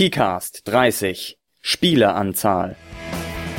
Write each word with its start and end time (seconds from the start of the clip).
PCAST 0.00 0.62
30 0.64 1.36
Spieleranzahl 1.60 2.74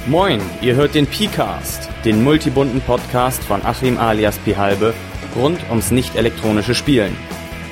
Moin, 0.07 0.41
ihr 0.63 0.73
hört 0.73 0.95
den 0.95 1.05
PCAST, 1.05 1.87
den 2.03 2.23
multibunten 2.23 2.81
Podcast 2.81 3.43
von 3.43 3.63
Achim 3.63 3.99
alias 3.99 4.39
Pihalbe 4.39 4.95
rund 5.35 5.59
ums 5.69 5.91
nicht 5.91 6.15
elektronische 6.15 6.73
Spielen. 6.73 7.15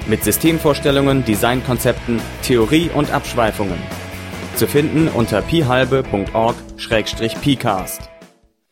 Mit 0.06 0.24
Systemvorstellungen, 0.24 1.26
Designkonzepten, 1.26 2.22
Theorie 2.44 2.92
und 2.94 3.12
Abschweifungen. 3.12 3.82
Zu 4.56 4.68
finden 4.68 5.08
unter 5.08 5.42
pihalbe.org-pcast. 5.42 8.02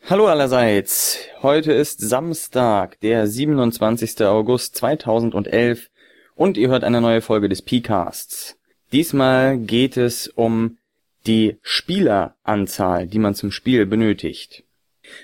Hallo 0.08 0.28
allerseits, 0.28 1.18
heute 1.42 1.74
ist 1.74 2.02
Samstag, 2.02 3.00
der 3.00 3.26
27. 3.26 4.22
August 4.26 4.76
2011 4.76 5.90
und 6.36 6.60
ihr 6.60 6.70
hört 6.70 6.84
eine 6.84 7.02
neue 7.02 7.22
Folge 7.22 7.50
des 7.50 7.64
PCasts. 7.64 8.58
Diesmal 8.94 9.58
geht 9.58 9.98
es 9.98 10.28
um 10.28 10.78
die 11.26 11.58
Spieleranzahl, 11.62 13.08
die 13.08 13.20
man 13.20 13.36
zum 13.36 13.52
Spiel 13.52 13.86
benötigt. 13.86 14.64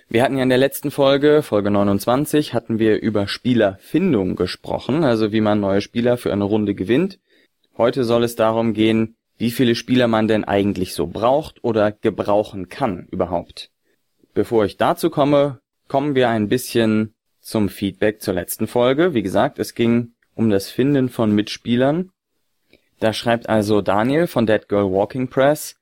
Wir 0.10 0.24
hatten 0.24 0.38
ja 0.38 0.44
in 0.44 0.50
der 0.50 0.58
letzten 0.58 0.92
Folge, 0.92 1.42
Folge 1.44 1.72
29, 1.72 2.54
hatten 2.54 2.78
wir 2.78 3.02
über 3.02 3.28
Spielerfindung 3.28 4.36
gesprochen, 4.36 5.04
also 5.04 5.32
wie 5.32 5.42
man 5.42 5.62
neue 5.62 5.82
Spieler 5.82 6.18
für 6.18 6.34
eine 6.34 6.44
Runde 6.44 6.76
gewinnt. 6.76 7.20
Heute 7.78 8.04
soll 8.04 8.24
es 8.24 8.36
darum 8.36 8.74
gehen, 8.74 9.16
wie 9.38 9.52
viele 9.52 9.76
Spieler 9.76 10.08
man 10.08 10.28
denn 10.28 10.44
eigentlich 10.44 10.94
so 10.94 11.08
braucht 11.08 11.64
oder 11.64 11.92
gebrauchen 11.92 12.70
kann 12.70 13.08
überhaupt. 13.12 13.72
Bevor 14.34 14.66
ich 14.66 14.78
dazu 14.78 15.10
komme, 15.10 15.60
kommen 15.88 16.16
wir 16.16 16.30
ein 16.30 16.50
bisschen 16.50 17.14
zum 17.40 17.70
Feedback 17.70 18.22
zur 18.22 18.34
letzten 18.34 18.68
Folge. 18.68 19.14
Wie 19.14 19.24
gesagt, 19.24 19.58
es 19.60 19.74
ging 19.74 20.14
um 20.36 20.50
das 20.50 20.70
Finden 20.70 21.10
von 21.10 21.34
Mitspielern 21.34 22.10
da 23.04 23.12
schreibt 23.12 23.50
also 23.50 23.82
Daniel 23.82 24.28
von 24.28 24.46
Dead 24.46 24.70
Girl 24.70 24.90
Walking 24.90 25.28
Press: 25.28 25.76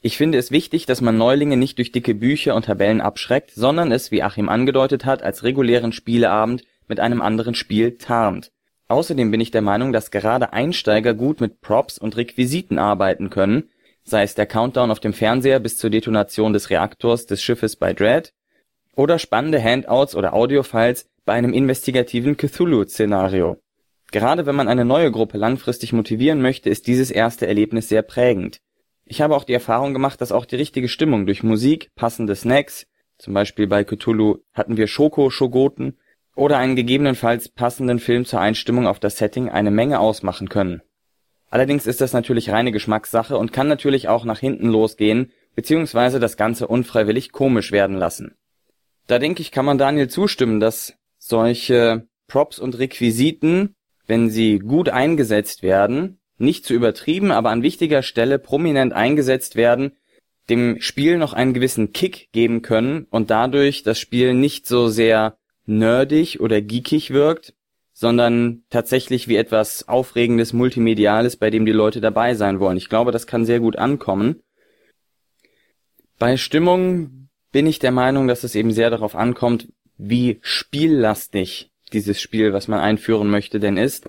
Ich 0.00 0.16
finde 0.16 0.38
es 0.38 0.52
wichtig, 0.52 0.86
dass 0.86 1.00
man 1.00 1.18
Neulinge 1.18 1.56
nicht 1.56 1.78
durch 1.78 1.90
dicke 1.90 2.14
Bücher 2.14 2.54
und 2.54 2.66
Tabellen 2.66 3.00
abschreckt, 3.00 3.50
sondern 3.50 3.90
es, 3.90 4.12
wie 4.12 4.22
Achim 4.22 4.48
angedeutet 4.48 5.04
hat, 5.04 5.24
als 5.24 5.42
regulären 5.42 5.90
Spieleabend 5.90 6.62
mit 6.86 7.00
einem 7.00 7.20
anderen 7.20 7.56
Spiel 7.56 7.98
tarnt. 7.98 8.52
Außerdem 8.86 9.32
bin 9.32 9.40
ich 9.40 9.50
der 9.50 9.60
Meinung, 9.60 9.92
dass 9.92 10.12
gerade 10.12 10.52
Einsteiger 10.52 11.14
gut 11.14 11.40
mit 11.40 11.60
Props 11.60 11.98
und 11.98 12.16
Requisiten 12.16 12.78
arbeiten 12.78 13.28
können, 13.28 13.70
sei 14.04 14.22
es 14.22 14.36
der 14.36 14.46
Countdown 14.46 14.92
auf 14.92 15.00
dem 15.00 15.12
Fernseher 15.12 15.58
bis 15.58 15.78
zur 15.78 15.90
Detonation 15.90 16.52
des 16.52 16.70
Reaktors 16.70 17.26
des 17.26 17.42
Schiffes 17.42 17.74
bei 17.74 17.92
Dread 17.92 18.32
oder 18.94 19.18
spannende 19.18 19.60
Handouts 19.60 20.14
oder 20.14 20.32
Audiofiles 20.32 21.08
bei 21.24 21.32
einem 21.32 21.52
investigativen 21.52 22.36
Cthulhu-Szenario 22.36 23.58
Gerade 24.10 24.46
wenn 24.46 24.56
man 24.56 24.68
eine 24.68 24.84
neue 24.84 25.10
Gruppe 25.10 25.38
langfristig 25.38 25.92
motivieren 25.92 26.40
möchte, 26.40 26.70
ist 26.70 26.86
dieses 26.86 27.10
erste 27.10 27.46
Erlebnis 27.46 27.88
sehr 27.88 28.02
prägend. 28.02 28.60
Ich 29.04 29.20
habe 29.20 29.36
auch 29.36 29.44
die 29.44 29.54
Erfahrung 29.54 29.92
gemacht, 29.92 30.20
dass 30.20 30.32
auch 30.32 30.46
die 30.46 30.56
richtige 30.56 30.88
Stimmung 30.88 31.26
durch 31.26 31.42
Musik, 31.42 31.90
passende 31.94 32.34
Snacks 32.34 32.86
zum 33.18 33.34
Beispiel 33.34 33.66
bei 33.66 33.84
Cthulhu 33.84 34.38
hatten 34.54 34.76
wir 34.76 34.86
Schoko-Schogoten 34.86 35.98
oder 36.36 36.58
einen 36.58 36.76
gegebenenfalls 36.76 37.48
passenden 37.48 37.98
Film 37.98 38.24
zur 38.24 38.40
Einstimmung 38.40 38.86
auf 38.86 39.00
das 39.00 39.18
Setting 39.18 39.48
eine 39.48 39.72
Menge 39.72 39.98
ausmachen 39.98 40.48
können. 40.48 40.82
Allerdings 41.50 41.86
ist 41.86 42.00
das 42.00 42.12
natürlich 42.12 42.50
reine 42.50 42.70
Geschmackssache 42.70 43.36
und 43.36 43.52
kann 43.52 43.66
natürlich 43.66 44.08
auch 44.08 44.24
nach 44.24 44.38
hinten 44.38 44.68
losgehen 44.68 45.32
beziehungsweise 45.56 46.20
das 46.20 46.36
Ganze 46.36 46.68
unfreiwillig 46.68 47.32
komisch 47.32 47.72
werden 47.72 47.96
lassen. 47.96 48.36
Da 49.08 49.18
denke 49.18 49.42
ich, 49.42 49.50
kann 49.50 49.64
man 49.64 49.78
Daniel 49.78 50.08
zustimmen, 50.08 50.60
dass 50.60 50.94
solche 51.18 52.06
Props 52.28 52.60
und 52.60 52.78
Requisiten 52.78 53.74
wenn 54.08 54.30
sie 54.30 54.58
gut 54.58 54.88
eingesetzt 54.88 55.62
werden, 55.62 56.18
nicht 56.38 56.64
zu 56.64 56.74
übertrieben, 56.74 57.30
aber 57.30 57.50
an 57.50 57.62
wichtiger 57.62 58.02
Stelle 58.02 58.38
prominent 58.40 58.92
eingesetzt 58.92 59.54
werden, 59.54 59.92
dem 60.48 60.80
Spiel 60.80 61.18
noch 61.18 61.34
einen 61.34 61.54
gewissen 61.54 61.92
Kick 61.92 62.32
geben 62.32 62.62
können 62.62 63.06
und 63.10 63.30
dadurch 63.30 63.82
das 63.82 64.00
Spiel 64.00 64.34
nicht 64.34 64.66
so 64.66 64.88
sehr 64.88 65.36
nerdig 65.66 66.40
oder 66.40 66.62
geekig 66.62 67.10
wirkt, 67.10 67.54
sondern 67.92 68.62
tatsächlich 68.70 69.28
wie 69.28 69.36
etwas 69.36 69.88
Aufregendes, 69.88 70.52
Multimediales, 70.52 71.36
bei 71.36 71.50
dem 71.50 71.66
die 71.66 71.72
Leute 71.72 72.00
dabei 72.00 72.34
sein 72.34 72.60
wollen. 72.60 72.76
Ich 72.78 72.88
glaube, 72.88 73.12
das 73.12 73.26
kann 73.26 73.44
sehr 73.44 73.60
gut 73.60 73.76
ankommen. 73.76 74.40
Bei 76.18 76.36
Stimmung 76.36 77.28
bin 77.52 77.66
ich 77.66 77.78
der 77.78 77.92
Meinung, 77.92 78.26
dass 78.26 78.44
es 78.44 78.54
eben 78.54 78.72
sehr 78.72 78.90
darauf 78.90 79.14
ankommt, 79.14 79.68
wie 79.98 80.38
spiellastig 80.42 81.67
dieses 81.90 82.20
Spiel, 82.20 82.52
was 82.52 82.68
man 82.68 82.80
einführen 82.80 83.30
möchte, 83.30 83.60
denn 83.60 83.76
ist. 83.76 84.08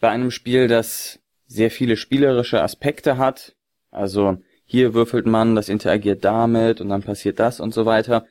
Bei 0.00 0.10
einem 0.10 0.30
Spiel, 0.30 0.68
das 0.68 1.20
sehr 1.46 1.70
viele 1.70 1.96
spielerische 1.96 2.62
Aspekte 2.62 3.18
hat, 3.18 3.56
also 3.90 4.38
hier 4.64 4.92
würfelt 4.92 5.26
man, 5.26 5.54
das 5.54 5.68
interagiert 5.68 6.24
damit 6.24 6.80
und 6.80 6.90
dann 6.90 7.02
passiert 7.02 7.40
das 7.40 7.58
und 7.58 7.72
so 7.72 7.86
weiter, 7.86 8.26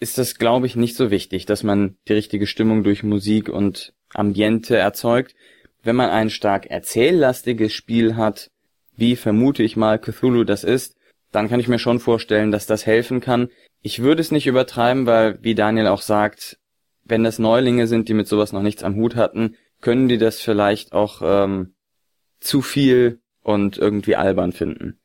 ist 0.00 0.18
das, 0.18 0.36
glaube 0.36 0.66
ich, 0.66 0.76
nicht 0.76 0.96
so 0.96 1.10
wichtig, 1.10 1.46
dass 1.46 1.62
man 1.62 1.96
die 2.08 2.14
richtige 2.14 2.46
Stimmung 2.46 2.84
durch 2.84 3.02
Musik 3.02 3.48
und 3.48 3.92
Ambiente 4.12 4.76
erzeugt. 4.76 5.34
Wenn 5.82 5.96
man 5.96 6.10
ein 6.10 6.30
stark 6.30 6.66
erzähllastiges 6.66 7.72
Spiel 7.72 8.16
hat, 8.16 8.50
wie 8.96 9.16
vermute 9.16 9.62
ich 9.62 9.76
mal 9.76 9.98
Cthulhu 9.98 10.44
das 10.44 10.64
ist, 10.64 10.96
dann 11.32 11.48
kann 11.48 11.60
ich 11.60 11.68
mir 11.68 11.78
schon 11.78 12.00
vorstellen, 12.00 12.50
dass 12.50 12.66
das 12.66 12.86
helfen 12.86 13.20
kann. 13.20 13.48
Ich 13.82 14.00
würde 14.00 14.20
es 14.22 14.30
nicht 14.30 14.46
übertreiben, 14.46 15.04
weil, 15.04 15.38
wie 15.42 15.54
Daniel 15.54 15.88
auch 15.88 16.00
sagt, 16.00 16.58
wenn 17.04 17.24
das 17.24 17.38
Neulinge 17.38 17.86
sind, 17.86 18.08
die 18.08 18.14
mit 18.14 18.26
sowas 18.26 18.52
noch 18.52 18.62
nichts 18.62 18.82
am 18.82 18.96
Hut 18.96 19.16
hatten, 19.16 19.56
können 19.80 20.08
die 20.08 20.18
das 20.18 20.40
vielleicht 20.40 20.92
auch 20.92 21.20
ähm, 21.22 21.74
zu 22.40 22.62
viel 22.62 23.20
und 23.42 23.78
irgendwie 23.78 24.16
albern 24.16 24.52
finden. 24.52 24.98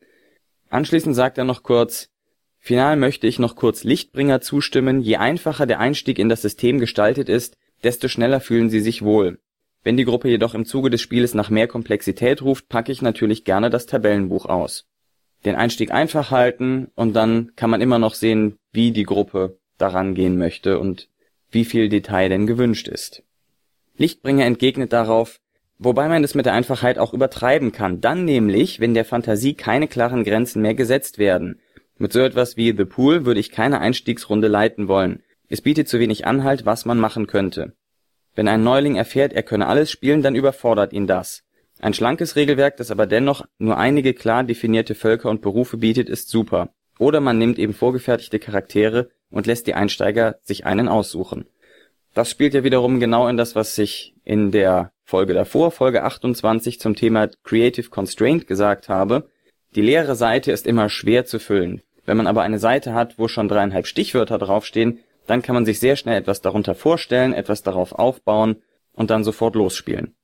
Anschließend 0.70 1.16
sagt 1.16 1.38
er 1.38 1.44
noch 1.44 1.64
kurz, 1.64 2.10
final 2.58 2.96
möchte 2.96 3.28
ich 3.28 3.40
noch 3.40 3.56
kurz 3.56 3.84
Lichtbringer 3.84 4.42
zustimmen, 4.42 5.02
je 5.02 5.18
einfacher 5.18 5.66
der 5.66 5.80
Einstieg 5.80 6.20
in 6.20 6.30
das 6.30 6.42
System 6.42 6.80
gestaltet 6.80 7.28
ist, 7.28 7.58
desto 7.84 8.08
schneller 8.08 8.40
fühlen 8.40 8.70
sie 8.70 8.80
sich 8.80 9.02
wohl. 9.02 9.40
Wenn 9.84 9.98
die 9.98 10.06
Gruppe 10.06 10.30
jedoch 10.30 10.54
im 10.54 10.66
Zuge 10.66 10.90
des 10.90 11.02
Spieles 11.02 11.34
nach 11.34 11.50
mehr 11.50 11.68
Komplexität 11.68 12.42
ruft, 12.42 12.68
packe 12.68 12.92
ich 12.92 13.02
natürlich 13.02 13.46
gerne 13.46 13.70
das 13.70 13.86
Tabellenbuch 13.86 14.46
aus. 14.46 14.86
Den 15.46 15.56
Einstieg 15.56 15.92
einfach 15.92 16.32
halten 16.32 16.92
und 16.96 17.14
dann 17.14 17.54
kann 17.56 17.70
man 17.70 17.82
immer 17.82 17.98
noch 17.98 18.14
sehen, 18.14 18.58
wie 18.74 18.92
die 18.92 19.04
Gruppe 19.04 19.58
daran 19.78 20.16
gehen 20.16 20.38
möchte 20.38 20.80
und 20.80 21.08
wie 21.52 21.66
viel 21.66 21.90
Detail 21.90 22.30
denn 22.30 22.48
gewünscht 22.48 22.88
ist. 22.88 23.24
Lichtbringer 23.98 24.46
entgegnet 24.46 24.94
darauf, 24.94 25.40
wobei 25.78 26.08
man 26.08 26.24
es 26.24 26.36
mit 26.36 26.46
der 26.46 26.54
Einfachheit 26.54 26.98
auch 26.98 27.14
übertreiben 27.14 27.72
kann, 27.72 28.02
dann 28.02 28.26
nämlich, 28.26 28.80
wenn 28.80 28.94
der 28.94 29.06
Fantasie 29.06 29.56
keine 29.56 29.88
klaren 29.88 30.24
Grenzen 30.24 30.62
mehr 30.62 30.76
gesetzt 30.76 31.18
werden. 31.18 31.60
Mit 31.98 32.14
so 32.14 32.20
etwas 32.20 32.56
wie 32.56 32.74
The 32.76 32.86
Pool 32.86 33.26
würde 33.26 33.40
ich 33.40 33.52
keine 33.52 33.82
Einstiegsrunde 33.82 34.48
leiten 34.48 34.88
wollen. 34.88 35.22
Es 35.50 35.62
bietet 35.62 35.90
zu 35.90 36.00
wenig 36.00 36.26
Anhalt, 36.26 36.66
was 36.66 36.86
man 36.86 37.00
machen 37.00 37.28
könnte. 37.28 37.74
Wenn 38.36 38.48
ein 38.48 38.64
Neuling 38.64 38.96
erfährt, 38.96 39.34
er 39.34 39.44
könne 39.44 39.68
alles 39.68 39.92
spielen, 39.92 40.22
dann 40.22 40.36
überfordert 40.36 40.94
ihn 40.94 41.08
das. 41.08 41.44
Ein 41.82 41.94
schlankes 41.94 42.36
Regelwerk, 42.36 42.78
das 42.78 42.92
aber 42.92 43.06
dennoch 43.06 43.46
nur 43.58 43.78
einige 43.78 44.14
klar 44.14 44.44
definierte 44.44 44.96
Völker 44.96 45.30
und 45.30 45.42
Berufe 45.42 45.78
bietet, 45.78 46.08
ist 46.08 46.30
super. 46.30 46.70
Oder 47.00 47.20
man 47.20 47.38
nimmt 47.38 47.58
eben 47.58 47.74
vorgefertigte 47.74 48.40
Charaktere 48.40 49.10
und 49.30 49.48
lässt 49.48 49.68
die 49.68 49.74
Einsteiger 49.74 50.38
sich 50.42 50.66
einen 50.66 50.88
aussuchen. 50.88 51.46
Das 52.14 52.30
spielt 52.30 52.54
ja 52.54 52.64
wiederum 52.64 53.00
genau 53.00 53.28
in 53.28 53.38
das, 53.38 53.56
was 53.56 53.78
ich 53.78 54.16
in 54.24 54.52
der 54.52 54.92
Folge 55.04 55.34
davor, 55.34 55.72
Folge 55.72 56.04
28 56.04 56.80
zum 56.80 56.96
Thema 56.96 57.30
Creative 57.44 57.90
Constraint 57.90 58.48
gesagt 58.48 58.90
habe. 58.90 59.30
Die 59.76 59.82
leere 59.82 60.16
Seite 60.16 60.52
ist 60.52 60.66
immer 60.66 60.90
schwer 60.90 61.26
zu 61.26 61.40
füllen. 61.40 61.82
Wenn 62.06 62.18
man 62.18 62.28
aber 62.28 62.42
eine 62.42 62.60
Seite 62.60 62.94
hat, 62.94 63.20
wo 63.20 63.28
schon 63.28 63.48
dreieinhalb 63.48 63.86
Stichwörter 63.86 64.40
draufstehen, 64.40 65.00
dann 65.28 65.44
kann 65.44 65.54
man 65.54 65.66
sich 65.66 65.80
sehr 65.80 65.96
schnell 65.96 66.18
etwas 66.18 66.42
darunter 66.42 66.74
vorstellen, 66.74 67.34
etwas 67.34 67.62
darauf 67.62 67.94
aufbauen 67.94 68.58
und 68.94 69.12
dann 69.12 69.24
sofort 69.24 69.56
losspielen. 69.56 70.16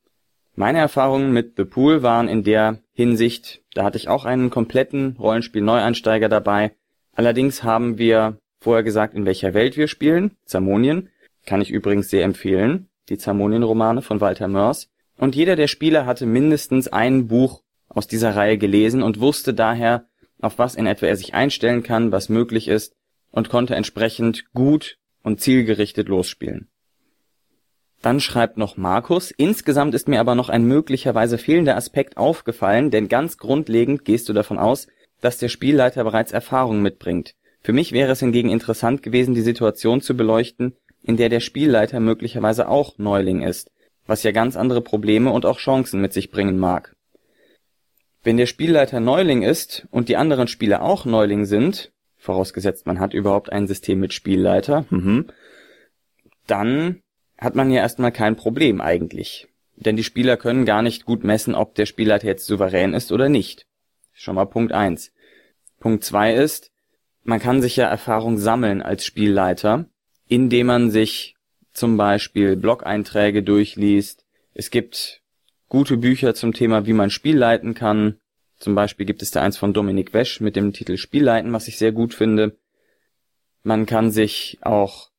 Meine 0.56 0.80
Erfahrungen 0.80 1.32
mit 1.32 1.58
The 1.58 1.66
Pool 1.66 2.02
waren 2.02 2.28
in 2.28 2.44
der 2.44 2.80
Hinsicht, 2.94 3.62
da 3.74 3.84
hatte 3.84 3.98
ich 3.98 4.08
auch 4.08 4.26
einen 4.26 4.50
kompletten 4.50 5.16
Rollenspiel-Neueinsteiger 5.20 6.30
dabei. 6.30 6.72
Allerdings 7.14 7.64
haben 7.64 7.98
wir 7.98 8.40
vorher 8.66 8.84
gesagt, 8.84 9.14
in 9.14 9.28
welcher 9.28 9.54
Welt 9.54 9.78
wir 9.78 9.88
spielen, 9.88 10.32
Zamonien, 10.46 11.10
kann 11.46 11.62
ich 11.62 11.70
übrigens 11.70 12.10
sehr 12.10 12.24
empfehlen, 12.24 12.90
die 13.10 13.18
Zamonien-Romane 13.20 14.02
von 14.02 14.22
Walter 14.22 14.48
Mörs. 14.48 14.90
Und 15.18 15.36
jeder 15.36 15.56
der 15.56 15.68
Spieler 15.68 16.08
hatte 16.08 16.26
mindestens 16.26 16.88
ein 16.88 17.28
Buch 17.28 17.62
aus 17.88 18.08
dieser 18.08 18.36
Reihe 18.36 18.58
gelesen 18.58 19.04
und 19.04 19.20
wusste 19.20 19.54
daher, 19.54 20.08
auf 20.42 20.58
was 20.58 20.74
in 20.74 20.88
etwa 20.88 21.06
er 21.06 21.16
sich 21.16 21.36
einstellen 21.36 21.84
kann, 21.84 22.12
was 22.12 22.28
möglich 22.28 22.68
ist 22.68 22.96
und 23.30 23.50
konnte 23.50 23.76
entsprechend 23.76 24.52
gut 24.54 24.98
und 25.22 25.40
zielgerichtet 25.42 26.10
losspielen. 26.10 26.68
Dann 28.02 28.20
schreibt 28.20 28.58
noch 28.58 28.78
Markus, 28.78 29.30
insgesamt 29.30 29.94
ist 29.94 30.08
mir 30.08 30.20
aber 30.20 30.34
noch 30.34 30.50
ein 30.50 30.66
möglicherweise 30.66 31.38
fehlender 31.38 31.76
Aspekt 31.76 32.18
aufgefallen, 32.18 32.90
denn 32.90 33.10
ganz 33.10 33.38
grundlegend 33.38 34.06
gehst 34.06 34.28
du 34.28 34.34
davon 34.34 34.58
aus, 34.58 34.88
dass 35.22 35.38
der 35.38 35.50
Spielleiter 35.50 36.04
bereits 36.04 36.32
Erfahrung 36.32 36.82
mitbringt. 36.82 37.36
Für 37.66 37.74
mich 37.74 37.94
wäre 37.94 38.12
es 38.12 38.20
hingegen 38.20 38.52
interessant 38.52 39.02
gewesen, 39.02 39.34
die 39.34 39.42
Situation 39.42 40.00
zu 40.00 40.16
beleuchten, 40.16 40.76
in 41.02 41.18
der 41.18 41.30
der 41.30 41.40
Spielleiter 41.40 42.00
möglicherweise 42.00 42.68
auch 42.68 43.00
Neuling 43.00 43.42
ist, 43.42 43.72
was 44.06 44.22
ja 44.22 44.30
ganz 44.30 44.56
andere 44.56 44.82
Probleme 44.82 45.32
und 45.32 45.48
auch 45.48 45.58
Chancen 45.58 46.00
mit 46.00 46.14
sich 46.14 46.30
bringen 46.30 46.60
mag. 46.60 46.96
Wenn 48.22 48.38
der 48.38 48.46
Spielleiter 48.46 49.00
Neuling 49.00 49.42
ist 49.42 49.88
und 49.90 50.10
die 50.10 50.16
anderen 50.16 50.48
Spieler 50.48 50.84
auch 50.84 51.06
Neuling 51.06 51.46
sind, 51.46 51.92
vorausgesetzt 52.18 52.86
man 52.86 53.00
hat 53.00 53.16
überhaupt 53.16 53.52
ein 53.52 53.66
System 53.66 54.00
mit 54.00 54.14
Spielleiter, 54.14 54.86
mhm, 54.92 55.32
dann 56.46 57.02
hat 57.36 57.56
man 57.56 57.72
ja 57.72 57.82
erstmal 57.82 58.12
kein 58.12 58.36
Problem 58.36 58.80
eigentlich. 58.80 59.48
Denn 59.76 59.96
die 59.96 60.04
Spieler 60.04 60.38
können 60.38 60.66
gar 60.66 60.84
nicht 60.84 61.06
gut 61.06 61.24
messen, 61.24 61.56
ob 61.56 61.74
der 61.74 61.88
Spielleiter 61.88 62.28
jetzt 62.28 62.46
souverän 62.46 62.94
ist 62.94 63.12
oder 63.12 63.28
nicht. 63.28 63.66
Schon 64.14 64.36
mal 64.36 64.46
Punkt 64.46 64.72
eins. 64.72 65.12
Punkt 65.80 66.04
zwei 66.04 66.36
ist, 66.36 66.72
man 67.26 67.40
kann 67.40 67.62
sich 67.62 67.76
ja 67.76 67.88
Erfahrung 67.88 68.38
sammeln 68.38 68.82
als 68.82 69.04
Spielleiter, 69.04 69.86
indem 70.28 70.68
man 70.68 70.92
sich 70.92 71.36
zum 71.74 71.98
Beispiel 71.98 72.56
Blog-Einträge 72.56 73.42
durchliest. 73.44 74.26
Es 74.54 74.70
gibt 74.70 75.22
gute 75.68 75.98
Bücher 75.98 76.36
zum 76.36 76.54
Thema, 76.54 76.86
wie 76.86 76.94
man 76.94 77.10
Spiel 77.10 77.36
leiten 77.36 77.74
kann. 77.74 78.20
Zum 78.58 78.76
Beispiel 78.76 79.08
gibt 79.08 79.24
es 79.24 79.32
da 79.32 79.42
eins 79.42 79.58
von 79.58 79.74
Dominik 79.74 80.14
Wesch 80.14 80.40
mit 80.40 80.56
dem 80.56 80.72
Titel 80.72 80.98
Spielleiten, 80.98 81.52
was 81.52 81.68
ich 81.68 81.78
sehr 81.78 81.92
gut 81.92 82.14
finde. 82.14 82.58
Man 83.64 83.88
kann 83.88 84.12
sich 84.12 84.60
auch 84.62 85.10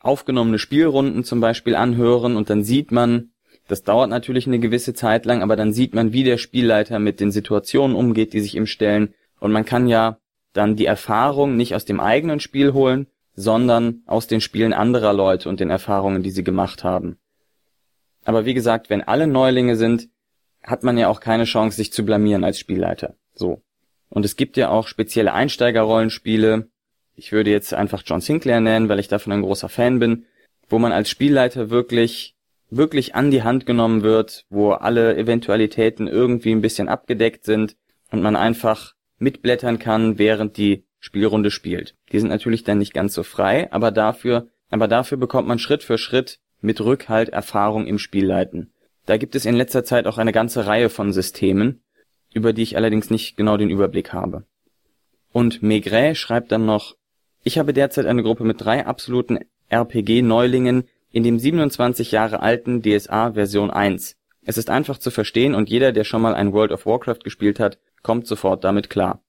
aufgenommene 0.00 0.58
Spielrunden 0.58 1.24
zum 1.24 1.40
Beispiel 1.40 1.74
anhören 1.74 2.36
und 2.36 2.50
dann 2.50 2.62
sieht 2.62 2.92
man, 2.92 3.32
das 3.68 3.82
dauert 3.82 4.10
natürlich 4.10 4.46
eine 4.46 4.58
gewisse 4.58 4.92
Zeit 4.92 5.24
lang, 5.24 5.42
aber 5.42 5.56
dann 5.56 5.72
sieht 5.72 5.94
man, 5.94 6.12
wie 6.12 6.24
der 6.24 6.36
Spielleiter 6.36 6.98
mit 6.98 7.20
den 7.20 7.32
Situationen 7.32 7.96
umgeht, 7.96 8.34
die 8.34 8.40
sich 8.40 8.54
ihm 8.54 8.66
stellen. 8.66 9.14
Und 9.40 9.52
man 9.52 9.64
kann 9.64 9.88
ja 9.88 10.18
dann 10.52 10.76
die 10.76 10.86
Erfahrung 10.86 11.56
nicht 11.56 11.74
aus 11.74 11.84
dem 11.84 12.00
eigenen 12.00 12.40
Spiel 12.40 12.72
holen, 12.72 13.06
sondern 13.34 14.02
aus 14.06 14.26
den 14.26 14.40
Spielen 14.40 14.72
anderer 14.72 15.12
Leute 15.12 15.48
und 15.48 15.60
den 15.60 15.70
Erfahrungen, 15.70 16.22
die 16.22 16.30
sie 16.30 16.42
gemacht 16.42 16.82
haben. 16.82 17.18
Aber 18.24 18.44
wie 18.44 18.54
gesagt, 18.54 18.90
wenn 18.90 19.02
alle 19.02 19.26
Neulinge 19.26 19.76
sind, 19.76 20.08
hat 20.62 20.82
man 20.82 20.98
ja 20.98 21.08
auch 21.08 21.20
keine 21.20 21.44
Chance, 21.44 21.76
sich 21.76 21.92
zu 21.92 22.04
blamieren 22.04 22.44
als 22.44 22.58
Spielleiter. 22.58 23.14
So. 23.34 23.62
Und 24.10 24.24
es 24.24 24.36
gibt 24.36 24.56
ja 24.56 24.70
auch 24.70 24.88
spezielle 24.88 25.32
Einsteigerrollenspiele. 25.32 26.68
Ich 27.14 27.32
würde 27.32 27.50
jetzt 27.50 27.72
einfach 27.74 28.02
John 28.04 28.20
Sinclair 28.20 28.60
nennen, 28.60 28.88
weil 28.88 28.98
ich 28.98 29.08
davon 29.08 29.32
ein 29.32 29.42
großer 29.42 29.68
Fan 29.68 29.98
bin, 29.98 30.26
wo 30.68 30.78
man 30.78 30.92
als 30.92 31.08
Spielleiter 31.08 31.70
wirklich, 31.70 32.34
wirklich 32.70 33.14
an 33.14 33.30
die 33.30 33.42
Hand 33.42 33.66
genommen 33.66 34.02
wird, 34.02 34.46
wo 34.50 34.72
alle 34.72 35.16
Eventualitäten 35.16 36.06
irgendwie 36.06 36.52
ein 36.52 36.60
bisschen 36.60 36.88
abgedeckt 36.88 37.44
sind 37.44 37.76
und 38.10 38.20
man 38.20 38.36
einfach 38.36 38.94
mitblättern 39.18 39.78
kann, 39.78 40.18
während 40.18 40.56
die 40.56 40.84
Spielrunde 41.00 41.50
spielt. 41.50 41.94
Die 42.12 42.18
sind 42.18 42.28
natürlich 42.28 42.64
dann 42.64 42.78
nicht 42.78 42.94
ganz 42.94 43.14
so 43.14 43.22
frei, 43.22 43.72
aber 43.72 43.90
dafür, 43.90 44.48
aber 44.70 44.88
dafür 44.88 45.18
bekommt 45.18 45.48
man 45.48 45.58
Schritt 45.58 45.82
für 45.82 45.98
Schritt 45.98 46.40
mit 46.60 46.80
Rückhalt 46.80 47.28
Erfahrung 47.28 47.86
im 47.86 47.98
Spielleiten. 47.98 48.72
Da 49.06 49.16
gibt 49.16 49.34
es 49.34 49.46
in 49.46 49.54
letzter 49.54 49.84
Zeit 49.84 50.06
auch 50.06 50.18
eine 50.18 50.32
ganze 50.32 50.66
Reihe 50.66 50.90
von 50.90 51.12
Systemen, 51.12 51.82
über 52.34 52.52
die 52.52 52.62
ich 52.62 52.76
allerdings 52.76 53.10
nicht 53.10 53.36
genau 53.36 53.56
den 53.56 53.70
Überblick 53.70 54.12
habe. 54.12 54.44
Und 55.32 55.62
Maigret 55.62 56.16
schreibt 56.16 56.52
dann 56.52 56.66
noch, 56.66 56.96
ich 57.44 57.58
habe 57.58 57.72
derzeit 57.72 58.06
eine 58.06 58.22
Gruppe 58.22 58.44
mit 58.44 58.60
drei 58.60 58.86
absoluten 58.86 59.38
RPG-Neulingen 59.70 60.84
in 61.10 61.22
dem 61.22 61.38
27 61.38 62.12
Jahre 62.12 62.40
alten 62.40 62.82
DSA 62.82 63.32
Version 63.32 63.70
1. 63.70 64.16
Es 64.44 64.58
ist 64.58 64.70
einfach 64.70 64.98
zu 64.98 65.10
verstehen 65.10 65.54
und 65.54 65.68
jeder, 65.68 65.92
der 65.92 66.04
schon 66.04 66.22
mal 66.22 66.34
ein 66.34 66.52
World 66.52 66.72
of 66.72 66.86
Warcraft 66.86 67.20
gespielt 67.24 67.60
hat, 67.60 67.78
kommt 68.02 68.26
sofort 68.26 68.64
damit 68.64 68.90
klar. 68.90 69.22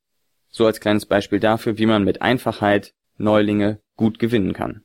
So 0.49 0.65
als 0.65 0.79
kleines 0.79 1.05
Beispiel 1.05 1.39
dafür, 1.39 1.77
wie 1.77 1.85
man 1.85 2.03
mit 2.03 2.21
Einfachheit 2.21 2.93
Neulinge 3.17 3.79
gut 3.95 4.19
gewinnen 4.19 4.53
kann. 4.53 4.83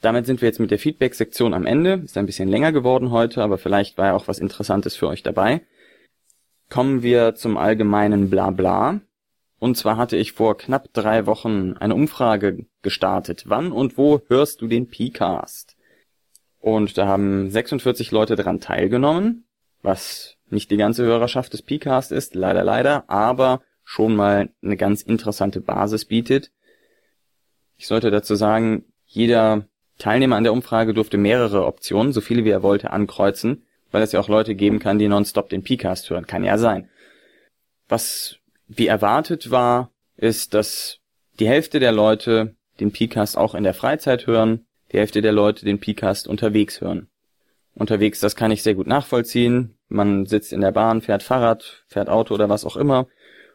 Damit 0.00 0.26
sind 0.26 0.42
wir 0.42 0.48
jetzt 0.48 0.60
mit 0.60 0.70
der 0.70 0.78
Feedback-Sektion 0.78 1.54
am 1.54 1.64
Ende. 1.64 2.02
Ist 2.04 2.18
ein 2.18 2.26
bisschen 2.26 2.48
länger 2.48 2.72
geworden 2.72 3.10
heute, 3.10 3.42
aber 3.42 3.56
vielleicht 3.56 3.96
war 3.96 4.08
ja 4.08 4.14
auch 4.14 4.28
was 4.28 4.38
Interessantes 4.38 4.96
für 4.96 5.08
euch 5.08 5.22
dabei. 5.22 5.62
Kommen 6.68 7.02
wir 7.02 7.34
zum 7.34 7.56
allgemeinen 7.56 8.28
Blabla. 8.28 9.00
Und 9.58 9.76
zwar 9.78 9.96
hatte 9.96 10.18
ich 10.18 10.32
vor 10.32 10.58
knapp 10.58 10.92
drei 10.92 11.24
Wochen 11.24 11.72
eine 11.78 11.94
Umfrage 11.94 12.66
gestartet. 12.82 13.44
Wann 13.46 13.72
und 13.72 13.96
wo 13.96 14.20
hörst 14.28 14.60
du 14.60 14.66
den 14.66 14.88
P-Cast? 14.88 15.76
Und 16.60 16.98
da 16.98 17.06
haben 17.06 17.50
46 17.50 18.10
Leute 18.10 18.36
daran 18.36 18.60
teilgenommen, 18.60 19.46
was 19.80 20.36
nicht 20.54 20.70
die 20.70 20.76
ganze 20.76 21.04
Hörerschaft 21.04 21.52
des 21.52 21.62
Pcast 21.62 22.12
ist, 22.12 22.34
leider, 22.34 22.64
leider, 22.64 23.08
aber 23.08 23.62
schon 23.84 24.16
mal 24.16 24.48
eine 24.62 24.76
ganz 24.76 25.02
interessante 25.02 25.60
Basis 25.60 26.06
bietet. 26.06 26.50
Ich 27.76 27.86
sollte 27.86 28.10
dazu 28.10 28.34
sagen, 28.34 28.84
jeder 29.04 29.66
Teilnehmer 29.98 30.36
an 30.36 30.44
der 30.44 30.52
Umfrage 30.52 30.94
durfte 30.94 31.18
mehrere 31.18 31.66
Optionen, 31.66 32.12
so 32.12 32.20
viele 32.20 32.44
wie 32.44 32.50
er 32.50 32.62
wollte, 32.62 32.90
ankreuzen, 32.90 33.66
weil 33.90 34.02
es 34.02 34.12
ja 34.12 34.20
auch 34.20 34.28
Leute 34.28 34.54
geben 34.54 34.78
kann, 34.78 34.98
die 34.98 35.08
nonstop 35.08 35.48
den 35.48 35.62
Pcast 35.62 36.08
hören. 36.10 36.26
Kann 36.26 36.44
ja 36.44 36.58
sein. 36.58 36.88
Was 37.88 38.36
wie 38.66 38.86
erwartet 38.86 39.50
war, 39.50 39.90
ist, 40.16 40.54
dass 40.54 41.00
die 41.38 41.48
Hälfte 41.48 41.80
der 41.80 41.92
Leute 41.92 42.56
den 42.80 42.92
Pcast 42.92 43.36
auch 43.36 43.54
in 43.54 43.64
der 43.64 43.74
Freizeit 43.74 44.26
hören, 44.26 44.66
die 44.92 44.98
Hälfte 44.98 45.22
der 45.22 45.32
Leute 45.32 45.64
den 45.64 45.80
Pcast 45.80 46.26
unterwegs 46.26 46.80
hören. 46.80 47.08
Unterwegs, 47.74 48.20
das 48.20 48.36
kann 48.36 48.50
ich 48.50 48.62
sehr 48.62 48.74
gut 48.74 48.86
nachvollziehen. 48.86 49.73
Man 49.94 50.26
sitzt 50.26 50.52
in 50.52 50.60
der 50.60 50.72
Bahn, 50.72 51.02
fährt 51.02 51.22
Fahrrad, 51.22 51.84
fährt 51.86 52.08
Auto 52.08 52.34
oder 52.34 52.48
was 52.48 52.64
auch 52.64 52.76
immer 52.76 53.06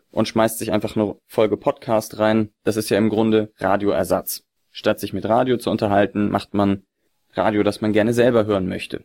und 0.09 0.30
schmeißt 0.30 0.57
sich 0.57 0.71
einfach 0.71 0.95
eine 0.95 1.18
Folge 1.27 1.57
Podcast 1.57 2.18
rein. 2.18 2.53
Das 2.63 2.77
ist 2.77 2.89
ja 2.89 2.97
im 2.97 3.09
Grunde 3.09 3.51
Radioersatz. 3.57 4.45
Statt 4.71 5.01
sich 5.01 5.12
mit 5.12 5.27
Radio 5.27 5.57
zu 5.57 5.69
unterhalten, 5.69 6.30
macht 6.30 6.53
man 6.53 6.83
Radio, 7.33 7.62
das 7.62 7.81
man 7.81 7.91
gerne 7.91 8.13
selber 8.13 8.45
hören 8.45 8.69
möchte. 8.69 9.03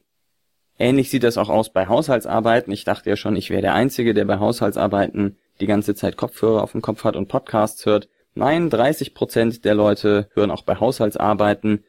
Ähnlich 0.78 1.10
sieht 1.10 1.24
das 1.24 1.36
auch 1.36 1.48
aus 1.48 1.72
bei 1.72 1.88
Haushaltsarbeiten. 1.88 2.72
Ich 2.72 2.84
dachte 2.84 3.10
ja 3.10 3.16
schon, 3.16 3.34
ich 3.34 3.50
wäre 3.50 3.62
der 3.62 3.74
Einzige, 3.74 4.14
der 4.14 4.26
bei 4.26 4.38
Haushaltsarbeiten 4.38 5.36
die 5.58 5.66
ganze 5.66 5.96
Zeit 5.96 6.16
Kopfhörer 6.16 6.62
auf 6.62 6.70
dem 6.70 6.82
Kopf 6.82 7.02
hat 7.02 7.16
und 7.16 7.26
Podcasts 7.26 7.84
hört. 7.84 8.08
Nein, 8.36 8.70
30 8.70 9.12
Prozent 9.12 9.64
der 9.64 9.74
Leute 9.74 10.28
hören 10.34 10.52
auch 10.52 10.62
bei 10.62 10.76
Haushaltsarbeiten. 10.76 11.82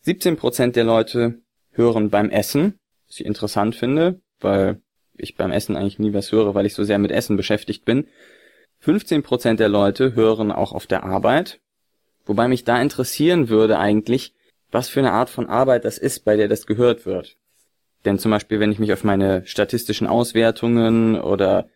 17 0.00 0.36
Prozent 0.36 0.74
der 0.74 0.84
Leute 0.84 1.42
hören 1.70 2.10
beim 2.10 2.28
Essen, 2.28 2.80
was 3.06 3.20
ich 3.20 3.26
interessant 3.26 3.76
finde 3.76 4.20
weil 4.40 4.80
ich 5.16 5.36
beim 5.36 5.52
Essen 5.52 5.76
eigentlich 5.76 5.98
nie 5.98 6.14
was 6.14 6.32
höre, 6.32 6.54
weil 6.54 6.66
ich 6.66 6.74
so 6.74 6.84
sehr 6.84 6.98
mit 6.98 7.10
Essen 7.10 7.36
beschäftigt 7.36 7.84
bin. 7.84 8.06
15% 8.84 9.56
der 9.56 9.68
Leute 9.68 10.14
hören 10.14 10.50
auch 10.50 10.72
auf 10.72 10.86
der 10.86 11.04
Arbeit, 11.04 11.60
wobei 12.24 12.48
mich 12.48 12.64
da 12.64 12.80
interessieren 12.80 13.48
würde 13.48 13.78
eigentlich, 13.78 14.34
was 14.70 14.88
für 14.88 15.00
eine 15.00 15.12
Art 15.12 15.28
von 15.28 15.48
Arbeit 15.48 15.84
das 15.84 15.98
ist, 15.98 16.24
bei 16.24 16.36
der 16.36 16.48
das 16.48 16.66
gehört 16.66 17.04
wird. 17.04 17.36
Denn 18.04 18.18
zum 18.18 18.30
Beispiel, 18.30 18.60
wenn 18.60 18.72
ich 18.72 18.78
mich 18.78 18.92
auf 18.92 19.04
meine 19.04 19.44
statistischen 19.46 20.06
Auswertungen 20.06 21.20
oder 21.20 21.68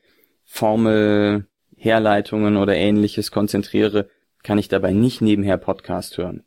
Formelherleitungen 0.44 2.56
oder 2.56 2.74
ähnliches 2.74 3.30
konzentriere, 3.30 4.08
kann 4.42 4.58
ich 4.58 4.68
dabei 4.68 4.92
nicht 4.92 5.20
nebenher 5.20 5.58
Podcast 5.58 6.16
hören. 6.16 6.44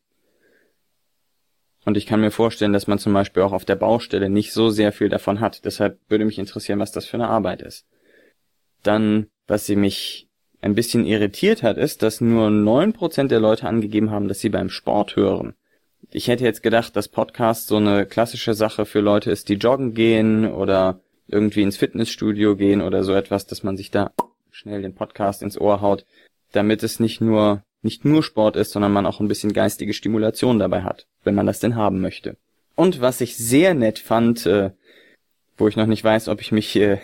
Und 1.88 1.96
ich 1.96 2.06
kann 2.06 2.20
mir 2.20 2.32
vorstellen, 2.32 2.74
dass 2.74 2.88
man 2.88 3.00
zum 3.00 3.14
Beispiel 3.14 3.44
auch 3.44 3.54
auf 3.54 3.64
der 3.64 3.78
Baustelle 3.78 4.30
nicht 4.30 4.52
so 4.52 4.70
sehr 4.70 4.92
viel 4.92 5.08
davon 5.08 5.40
hat. 5.40 5.64
Deshalb 5.64 5.98
würde 6.10 6.26
mich 6.26 6.38
interessieren, 6.38 6.80
was 6.80 6.92
das 6.92 7.06
für 7.06 7.16
eine 7.16 7.30
Arbeit 7.30 7.62
ist. 7.62 7.88
Dann, 8.84 9.28
was 9.48 9.66
sie 9.66 9.78
mich 9.78 10.28
ein 10.60 10.76
bisschen 10.76 11.06
irritiert 11.06 11.64
hat, 11.64 11.78
ist, 11.78 12.04
dass 12.04 12.20
nur 12.20 12.50
neun 12.50 12.92
Prozent 12.92 13.32
der 13.32 13.40
Leute 13.40 13.68
angegeben 13.68 14.12
haben, 14.12 14.28
dass 14.28 14.42
sie 14.42 14.50
beim 14.50 14.70
Sport 14.70 15.16
hören. 15.16 15.54
Ich 16.12 16.28
hätte 16.28 16.44
jetzt 16.44 16.62
gedacht, 16.62 16.94
dass 16.98 17.08
Podcast 17.08 17.68
so 17.68 17.78
eine 17.78 18.06
klassische 18.06 18.54
Sache 18.54 18.86
für 18.86 19.00
Leute 19.00 19.32
ist, 19.32 19.48
die 19.48 19.54
joggen 19.54 19.94
gehen 19.94 20.46
oder 20.46 21.00
irgendwie 21.30 21.62
ins 21.62 21.78
Fitnessstudio 21.78 22.58
gehen 22.58 22.82
oder 22.82 23.06
so 23.06 23.14
etwas, 23.14 23.48
dass 23.48 23.64
man 23.64 23.78
sich 23.78 23.92
da 23.92 24.12
schnell 24.52 24.82
den 24.82 24.94
Podcast 24.94 25.42
ins 25.42 25.58
Ohr 25.58 25.80
haut, 25.80 26.06
damit 26.52 26.84
es 26.84 27.00
nicht 27.00 27.22
nur 27.22 27.64
nicht 27.82 28.06
nur 28.06 28.24
Sport 28.24 28.56
ist, 28.56 28.72
sondern 28.72 28.92
man 28.92 29.06
auch 29.06 29.20
ein 29.20 29.28
bisschen 29.28 29.54
geistige 29.54 29.94
Stimulation 29.94 30.60
dabei 30.60 30.84
hat, 30.84 31.08
wenn 31.24 31.36
man 31.36 31.46
das 31.46 31.60
denn 31.60 31.76
haben 31.76 32.02
möchte. 32.02 32.38
Und 32.76 33.02
was 33.02 33.22
ich 33.22 33.38
sehr 33.38 33.74
nett 33.74 34.00
fand, 34.00 34.46
äh, 34.46 34.72
wo 35.58 35.68
ich 35.68 35.76
noch 35.76 35.88
nicht 35.88 36.04
weiß, 36.04 36.28
ob 36.28 36.42
ich 36.42 36.52
mich 36.52 36.76
äh, 36.76 37.00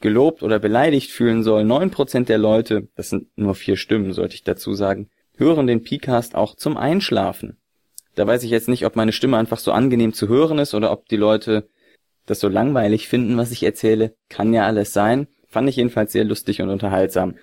gelobt 0.00 0.42
oder 0.42 0.58
beleidigt 0.58 1.10
fühlen 1.10 1.42
soll, 1.42 1.64
neun 1.64 1.90
Prozent 1.90 2.28
der 2.28 2.38
Leute, 2.38 2.88
das 2.96 3.10
sind 3.10 3.26
nur 3.36 3.54
vier 3.54 3.76
Stimmen, 3.76 4.12
sollte 4.12 4.34
ich 4.34 4.44
dazu 4.44 4.74
sagen, 4.74 5.08
hören 5.36 5.66
den 5.66 5.82
Pcast 5.82 6.34
auch 6.34 6.54
zum 6.54 6.76
Einschlafen. 6.76 7.56
Da 8.14 8.26
weiß 8.26 8.42
ich 8.44 8.50
jetzt 8.50 8.68
nicht, 8.68 8.86
ob 8.86 8.96
meine 8.96 9.12
Stimme 9.12 9.36
einfach 9.36 9.58
so 9.58 9.72
angenehm 9.72 10.12
zu 10.12 10.28
hören 10.28 10.58
ist 10.58 10.74
oder 10.74 10.90
ob 10.90 11.08
die 11.08 11.16
Leute 11.16 11.68
das 12.24 12.40
so 12.40 12.48
langweilig 12.48 13.08
finden, 13.08 13.36
was 13.36 13.52
ich 13.52 13.62
erzähle. 13.62 14.14
Kann 14.28 14.52
ja 14.52 14.66
alles 14.66 14.92
sein. 14.92 15.28
Fand 15.48 15.68
ich 15.68 15.76
jedenfalls 15.76 16.12
sehr 16.12 16.24
lustig 16.24 16.60
und 16.60 16.70
unterhaltsam. 16.70 17.36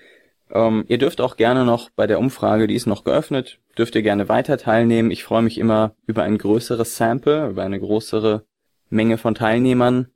Ähm, 0.53 0.85
ihr 0.87 0.99
dürft 0.99 1.19
auch 1.19 1.35
gerne 1.35 1.65
noch 1.65 1.89
bei 1.89 2.05
der 2.05 2.19
Umfrage, 2.19 2.67
die 2.67 2.75
ist 2.75 2.85
noch 2.85 3.03
geöffnet, 3.03 3.59
dürft 3.75 3.95
ihr 3.95 4.03
gerne 4.03 4.29
weiter 4.29 4.57
teilnehmen. 4.57 5.09
Ich 5.09 5.23
freue 5.23 5.41
mich 5.41 5.57
immer 5.57 5.95
über 6.05 6.23
ein 6.23 6.37
größeres 6.37 6.95
Sample, 6.95 7.49
über 7.49 7.63
eine 7.63 7.79
größere 7.79 8.45
Menge 8.89 9.17
von 9.17 9.33
Teilnehmern, 9.33 10.11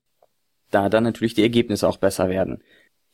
da 0.69 0.89
dann 0.89 1.03
natürlich 1.03 1.33
die 1.33 1.41
Ergebnisse 1.41 1.87
auch 1.87 1.97
besser 1.97 2.29
werden. 2.29 2.61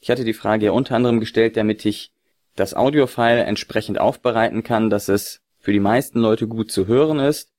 Ich 0.01 0.09
hatte 0.09 0.25
die 0.25 0.33
Frage 0.33 0.65
ja 0.65 0.71
unter 0.73 0.95
anderem 0.95 1.21
gestellt, 1.21 1.55
damit 1.55 1.85
ich 1.85 2.11
das 2.57 2.73
Audiofile 2.73 3.43
entsprechend 3.45 3.99
aufbereiten 3.99 4.63
kann, 4.63 4.89
dass 4.89 5.07
es 5.07 5.41
für 5.59 5.71
die 5.71 5.79
meisten 5.79 6.19
Leute 6.19 6.47
gut 6.47 6.71
zu 6.71 6.87
hören 6.87 7.19
ist. 7.19 7.53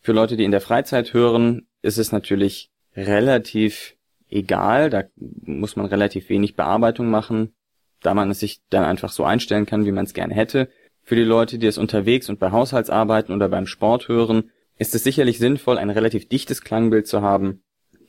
Für 0.00 0.12
Leute, 0.12 0.36
die 0.36 0.44
in 0.44 0.50
der 0.50 0.60
Freizeit 0.60 1.14
hören, 1.14 1.68
ist 1.80 1.96
es 1.96 2.10
natürlich 2.10 2.72
relativ 2.96 3.96
egal, 4.28 4.90
da 4.90 5.04
muss 5.16 5.76
man 5.76 5.86
relativ 5.86 6.28
wenig 6.28 6.56
Bearbeitung 6.56 7.08
machen, 7.08 7.54
da 8.02 8.14
man 8.14 8.30
es 8.30 8.40
sich 8.40 8.60
dann 8.70 8.84
einfach 8.84 9.10
so 9.10 9.24
einstellen 9.24 9.66
kann, 9.66 9.84
wie 9.84 9.92
man 9.92 10.04
es 10.04 10.14
gerne 10.14 10.34
hätte. 10.34 10.68
Für 11.02 11.16
die 11.16 11.22
Leute, 11.22 11.58
die 11.58 11.66
es 11.66 11.78
unterwegs 11.78 12.28
und 12.28 12.38
bei 12.38 12.50
Haushaltsarbeiten 12.50 13.34
oder 13.34 13.48
beim 13.48 13.66
Sport 13.66 14.08
hören, 14.08 14.50
ist 14.78 14.94
es 14.94 15.04
sicherlich 15.04 15.38
sinnvoll, 15.38 15.78
ein 15.78 15.90
relativ 15.90 16.28
dichtes 16.28 16.62
Klangbild 16.62 17.06
zu 17.06 17.20
haben, 17.20 17.62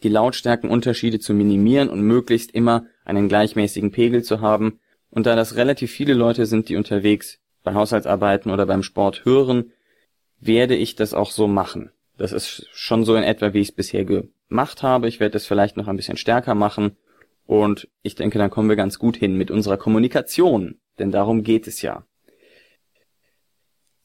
die 0.04 0.10
Lautstärkenunterschiede 0.10 1.20
zu 1.20 1.34
minimieren 1.34 1.90
und 1.90 2.02
möglichst 2.02 2.52
immer 2.52 2.86
einen 3.06 3.28
gleichmäßigen 3.28 3.92
Pegel 3.92 4.24
zu 4.24 4.42
haben. 4.42 4.80
Und 5.10 5.26
da 5.26 5.36
das 5.36 5.56
relativ 5.56 5.92
viele 5.92 6.14
Leute 6.14 6.46
sind, 6.46 6.70
die 6.70 6.76
unterwegs 6.76 7.40
bei 7.64 7.74
Haushaltsarbeiten 7.74 8.52
oder 8.52 8.66
beim 8.66 8.84
Sport 8.84 9.26
hören, 9.26 9.72
werde 10.40 10.76
ich 10.76 10.96
das 10.96 11.14
auch 11.14 11.32
so 11.32 11.48
machen. 11.48 11.92
Das 12.18 12.32
ist 12.32 12.68
schon 12.72 13.04
so 13.04 13.16
in 13.16 13.24
etwa, 13.24 13.54
wie 13.54 13.60
ich 13.60 13.70
es 13.70 13.76
bisher 13.76 14.06
gemacht 14.06 14.84
habe. 14.84 15.08
Ich 15.08 15.20
werde 15.20 15.38
es 15.38 15.46
vielleicht 15.46 15.78
noch 15.78 15.88
ein 15.88 15.98
bisschen 15.98 16.18
stärker 16.18 16.56
machen. 16.56 16.98
Und 17.52 17.90
ich 18.02 18.16
denke, 18.16 18.40
dann 18.40 18.50
kommen 18.50 18.70
wir 18.70 18.78
ganz 18.78 18.98
gut 18.98 19.18
hin 19.18 19.36
mit 19.36 19.52
unserer 19.52 19.76
Kommunikation. 19.76 20.80
Denn 21.00 21.12
darum 21.12 21.44
geht 21.44 21.68
es 21.68 21.82
ja. 21.82 22.06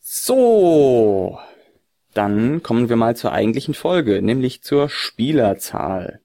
So, 0.01 1.39
dann 2.13 2.65
kommen 2.65 2.89
wir 2.89 2.97
mal 2.97 3.15
zur 3.15 3.31
eigentlichen 3.31 3.75
Folge, 3.75 4.21
nämlich 4.21 4.63
zur 4.63 4.89
Spielerzahl. 4.89 6.23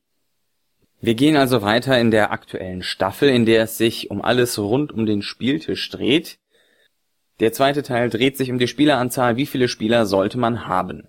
Wir 1.00 1.13
gehen 1.13 1.36
also 1.36 1.62
weiter 1.62 2.00
in 2.00 2.10
der 2.10 2.32
aktuellen 2.32 2.82
Staffel, 2.82 3.30
in 3.30 3.46
der 3.46 3.66
es 3.66 3.78
sich 3.78 4.10
um 4.10 4.24
alles 4.24 4.58
rund 4.58 4.92
um 4.92 5.06
den 5.06 5.22
Spieltisch 5.22 5.92
dreht. 5.92 6.40
Der 7.40 7.54
zweite 7.54 7.84
Teil 7.84 8.10
dreht 8.10 8.36
sich 8.36 8.50
um 8.50 8.58
die 8.58 8.68
Spieleranzahl, 8.68 9.36
wie 9.36 9.46
viele 9.46 9.68
Spieler 9.68 10.08
sollte 10.08 10.40
man 10.40 10.66
haben. 10.66 11.08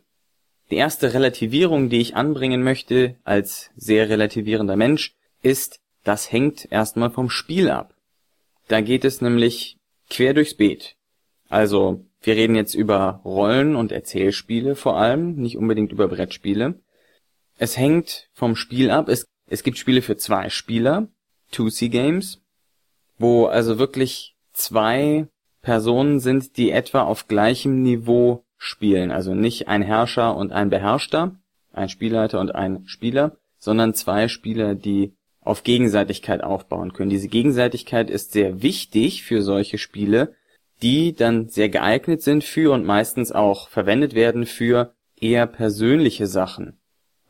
Die 0.71 0.77
erste 0.77 1.15
Relativierung, 1.15 1.89
die 1.89 2.03
ich 2.03 2.17
anbringen 2.17 2.63
möchte, 2.63 3.17
als 3.25 3.71
sehr 3.77 4.11
relativierender 4.11 4.77
Mensch, 4.77 5.17
ist, 5.41 5.82
das 6.05 6.33
hängt 6.33 6.71
erstmal 6.71 7.11
vom 7.11 7.31
Spiel 7.31 7.71
ab. 7.71 7.95
Da 8.69 8.81
geht 8.81 9.05
es 9.05 9.21
nämlich 9.21 9.79
quer 10.11 10.35
durchs 10.35 10.55
Beet. 10.55 10.97
Also 11.49 12.05
wir 12.23 12.37
reden 12.37 12.55
jetzt 12.55 12.75
über 12.75 13.21
Rollen- 13.25 13.77
und 13.77 13.93
Erzählspiele 13.93 14.77
vor 14.77 14.97
allem, 14.97 15.35
nicht 15.37 15.57
unbedingt 15.57 15.93
über 15.93 16.09
Brettspiele. 16.09 16.81
Es 17.59 17.77
hängt 17.77 18.29
vom 18.33 18.57
Spiel 18.57 18.91
ab. 18.91 19.09
Es, 19.09 19.27
es 19.47 19.63
gibt 19.63 19.79
Spiele 19.79 20.03
für 20.03 20.17
zwei 20.17 20.49
Spieler, 20.49 21.09
2C-Games, 21.53 22.41
wo 23.19 23.47
also 23.47 23.79
wirklich 23.79 24.37
zwei 24.53 25.29
Personen 25.63 26.21
sind, 26.21 26.57
die 26.57 26.71
etwa 26.71 27.03
auf 27.03 27.29
gleichem 27.29 27.83
Niveau 27.83 28.45
spielen. 28.57 29.11
Also 29.11 29.35
nicht 29.35 29.69
ein 29.69 29.83
Herrscher 29.83 30.37
und 30.37 30.53
ein 30.53 30.71
Beherrschter, 30.71 31.37
ein 31.73 31.89
Spielleiter 31.89 32.41
und 32.41 32.55
ein 32.55 32.87
Spieler, 32.87 33.37
sondern 33.59 33.95
zwei 33.95 34.29
Spieler, 34.29 34.75
die 34.75 35.15
auf 35.43 35.65
Gegenseitigkeit 35.65 36.43
aufbauen 36.43 36.93
können. 36.93 37.11
Diese 37.11 37.29
Gegenseitigkeit 37.29 38.11
ist 38.11 38.33
sehr 38.33 38.63
wichtig 38.63 39.25
für 39.25 39.43
solche 39.43 39.79
Spiele, 39.79 40.35
die 40.83 41.15
dann 41.15 41.49
sehr 41.49 41.69
geeignet 41.69 42.23
sind 42.23 42.45
für 42.45 42.73
und 42.73 42.85
meistens 42.85 43.33
auch 43.33 43.69
verwendet 43.69 44.15
werden 44.15 44.47
für 44.47 44.95
eher 45.21 45.47
persönliche 45.47 46.27
Sachen. 46.27 46.79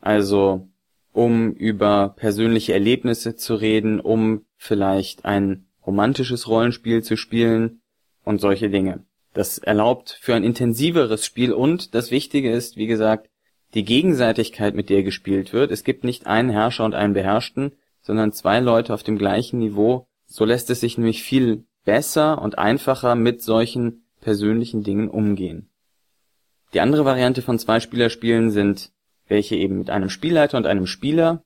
Also 0.01 0.67
um 1.11 1.51
über 1.53 2.15
persönliche 2.17 2.73
Erlebnisse 2.73 3.35
zu 3.35 3.55
reden, 3.55 3.99
um 3.99 4.45
vielleicht 4.57 5.25
ein 5.25 5.67
romantisches 5.85 6.47
Rollenspiel 6.47 7.03
zu 7.03 7.15
spielen 7.17 7.81
und 8.23 8.41
solche 8.41 8.69
Dinge. 8.69 9.05
Das 9.33 9.57
erlaubt 9.59 10.17
für 10.21 10.35
ein 10.35 10.43
intensiveres 10.43 11.25
Spiel 11.25 11.53
und 11.53 11.93
das 11.93 12.11
Wichtige 12.11 12.51
ist, 12.51 12.77
wie 12.77 12.87
gesagt, 12.87 13.29
die 13.73 13.83
Gegenseitigkeit, 13.83 14.75
mit 14.75 14.89
der 14.89 15.03
gespielt 15.03 15.53
wird. 15.53 15.71
Es 15.71 15.83
gibt 15.83 16.03
nicht 16.03 16.27
einen 16.27 16.49
Herrscher 16.49 16.85
und 16.85 16.93
einen 16.93 17.13
Beherrschten, 17.13 17.73
sondern 18.03 18.31
zwei 18.31 18.59
Leute 18.59 18.93
auf 18.93 19.03
dem 19.03 19.17
gleichen 19.17 19.59
Niveau. 19.59 20.05
So 20.27 20.45
lässt 20.45 20.69
es 20.69 20.79
sich 20.79 20.97
nämlich 20.97 21.23
viel 21.23 21.65
besser 21.83 22.41
und 22.41 22.57
einfacher 22.57 23.15
mit 23.15 23.41
solchen 23.41 24.05
persönlichen 24.21 24.83
Dingen 24.83 25.09
umgehen. 25.09 25.69
Die 26.73 26.79
andere 26.79 27.05
Variante 27.05 27.41
von 27.41 27.59
Zweispielerspielen 27.59 28.51
sind 28.51 28.91
welche 29.27 29.55
eben 29.55 29.77
mit 29.77 29.89
einem 29.89 30.09
Spielleiter 30.09 30.57
und 30.57 30.67
einem 30.67 30.87
Spieler. 30.87 31.43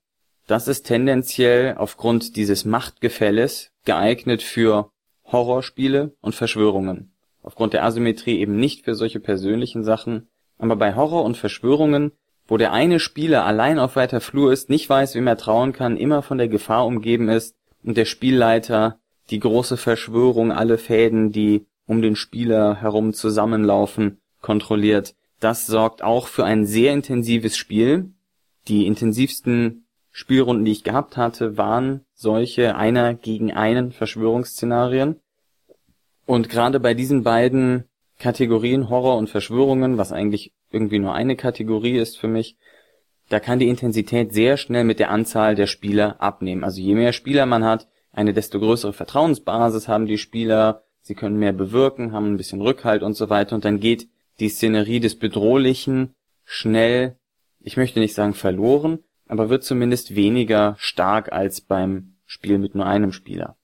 Das 0.47 0.67
ist 0.67 0.83
tendenziell 0.83 1.75
aufgrund 1.77 2.35
dieses 2.35 2.65
Machtgefälles 2.65 3.71
geeignet 3.85 4.41
für 4.41 4.91
Horrorspiele 5.25 6.15
und 6.21 6.35
Verschwörungen. 6.35 7.13
Aufgrund 7.43 7.73
der 7.73 7.83
Asymmetrie 7.83 8.39
eben 8.39 8.57
nicht 8.57 8.85
für 8.85 8.95
solche 8.95 9.19
persönlichen 9.19 9.83
Sachen. 9.83 10.27
Aber 10.57 10.75
bei 10.75 10.95
Horror 10.95 11.23
und 11.23 11.37
Verschwörungen, 11.37 12.11
wo 12.47 12.57
der 12.57 12.71
eine 12.71 12.99
Spieler 12.99 13.45
allein 13.45 13.79
auf 13.79 13.95
weiter 13.95 14.21
Flur 14.21 14.53
ist, 14.53 14.69
nicht 14.69 14.89
weiß, 14.89 15.15
wem 15.15 15.27
er 15.27 15.37
trauen 15.37 15.73
kann, 15.73 15.97
immer 15.97 16.21
von 16.21 16.37
der 16.37 16.47
Gefahr 16.47 16.85
umgeben 16.85 17.29
ist 17.29 17.55
und 17.83 17.97
der 17.97 18.05
Spielleiter 18.05 18.99
die 19.29 19.39
große 19.39 19.77
Verschwörung, 19.77 20.51
alle 20.51 20.77
Fäden, 20.77 21.31
die 21.31 21.65
um 21.85 22.01
den 22.01 22.15
Spieler 22.15 22.75
herum 22.81 23.13
zusammenlaufen, 23.13 24.19
kontrolliert. 24.41 25.15
Das 25.39 25.67
sorgt 25.67 26.03
auch 26.03 26.27
für 26.27 26.45
ein 26.45 26.65
sehr 26.65 26.93
intensives 26.93 27.57
Spiel. 27.57 28.11
Die 28.67 28.85
intensivsten 28.87 29.85
Spielrunden, 30.11 30.65
die 30.65 30.71
ich 30.71 30.83
gehabt 30.83 31.15
hatte, 31.15 31.57
waren 31.57 32.01
solche 32.13 32.75
einer 32.75 33.13
gegen 33.13 33.53
einen 33.53 33.91
Verschwörungsszenarien. 33.91 35.17
Und 36.25 36.49
gerade 36.49 36.79
bei 36.79 36.93
diesen 36.93 37.23
beiden 37.23 37.85
Kategorien 38.19 38.89
Horror 38.89 39.17
und 39.17 39.29
Verschwörungen, 39.29 39.97
was 39.97 40.11
eigentlich 40.11 40.53
irgendwie 40.71 40.99
nur 40.99 41.13
eine 41.13 41.35
Kategorie 41.35 41.97
ist 41.97 42.17
für 42.17 42.27
mich, 42.27 42.57
da 43.29 43.39
kann 43.39 43.59
die 43.59 43.67
Intensität 43.67 44.33
sehr 44.33 44.57
schnell 44.57 44.83
mit 44.83 44.99
der 44.99 45.11
Anzahl 45.11 45.55
der 45.55 45.67
Spieler 45.67 46.21
abnehmen. 46.21 46.63
Also 46.63 46.81
je 46.81 46.95
mehr 46.95 47.13
Spieler 47.13 47.45
man 47.45 47.63
hat, 47.63 47.87
eine 48.11 48.33
desto 48.33 48.59
größere 48.59 48.93
Vertrauensbasis 48.93 49.87
haben 49.87 50.05
die 50.05 50.17
Spieler, 50.17 50.83
sie 51.01 51.13
können 51.13 51.37
mehr 51.37 51.53
bewirken, 51.53 52.13
haben 52.13 52.33
ein 52.33 52.37
bisschen 52.37 52.61
Rückhalt 52.61 53.03
und 53.03 53.13
so 53.13 53.29
weiter 53.29 53.55
und 53.55 53.65
dann 53.65 53.79
geht 53.79 54.07
die 54.39 54.49
Szenerie 54.49 54.99
des 54.99 55.19
Bedrohlichen 55.19 56.15
schnell, 56.45 57.17
ich 57.59 57.77
möchte 57.77 57.99
nicht 57.99 58.13
sagen 58.13 58.33
verloren, 58.33 58.99
aber 59.27 59.49
wird 59.49 59.63
zumindest 59.63 60.15
weniger 60.15 60.75
stark 60.79 61.31
als 61.31 61.61
beim 61.61 62.15
Spiel 62.25 62.57
mit 62.57 62.75
nur 62.75 62.85
einem 62.85 63.11
Spieler. 63.11 63.57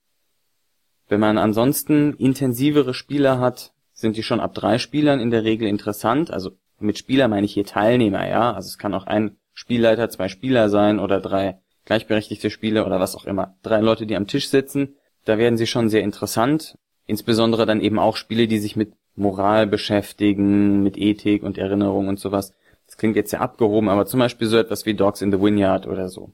Wenn 1.07 1.19
man 1.19 1.37
ansonsten 1.37 2.13
intensivere 2.15 2.93
Spieler 2.93 3.39
hat, 3.39 3.72
sind 3.93 4.17
die 4.17 4.23
schon 4.23 4.39
ab 4.39 4.53
drei 4.53 4.77
Spielern 4.77 5.19
in 5.19 5.31
der 5.31 5.43
Regel 5.43 5.67
interessant. 5.67 6.31
Also 6.31 6.51
mit 6.79 6.97
Spieler 6.97 7.27
meine 7.27 7.45
ich 7.45 7.53
hier 7.53 7.65
Teilnehmer, 7.65 8.27
ja. 8.27 8.53
Also 8.53 8.67
es 8.67 8.77
kann 8.77 8.93
auch 8.93 9.05
ein 9.05 9.37
Spielleiter, 9.53 10.09
zwei 10.09 10.27
Spieler 10.27 10.69
sein 10.69 10.99
oder 10.99 11.21
drei 11.21 11.59
gleichberechtigte 11.85 12.49
Spiele 12.49 12.85
oder 12.85 12.99
was 12.99 13.15
auch 13.15 13.25
immer. 13.25 13.55
Drei 13.61 13.81
Leute, 13.81 14.05
die 14.05 14.15
am 14.15 14.27
Tisch 14.27 14.49
sitzen, 14.49 14.95
da 15.25 15.37
werden 15.37 15.57
sie 15.57 15.67
schon 15.67 15.89
sehr 15.89 16.01
interessant. 16.01 16.77
Insbesondere 17.05 17.65
dann 17.65 17.81
eben 17.81 17.99
auch 17.99 18.15
Spiele, 18.15 18.47
die 18.47 18.59
sich 18.59 18.75
mit 18.75 18.93
Moral 19.15 19.67
beschäftigen, 19.67 20.81
mit 20.83 20.97
Ethik 20.97 21.43
und 21.43 21.57
Erinnerung 21.57 22.07
und 22.07 22.19
sowas. 22.19 22.53
Das 22.87 22.97
klingt 22.97 23.15
jetzt 23.15 23.31
sehr 23.31 23.41
abgehoben, 23.41 23.89
aber 23.89 24.05
zum 24.05 24.19
Beispiel 24.19 24.47
so 24.47 24.57
etwas 24.57 24.85
wie 24.85 24.93
Dogs 24.93 25.21
in 25.21 25.31
the 25.31 25.41
Vineyard 25.41 25.87
oder 25.87 26.09
so. 26.09 26.31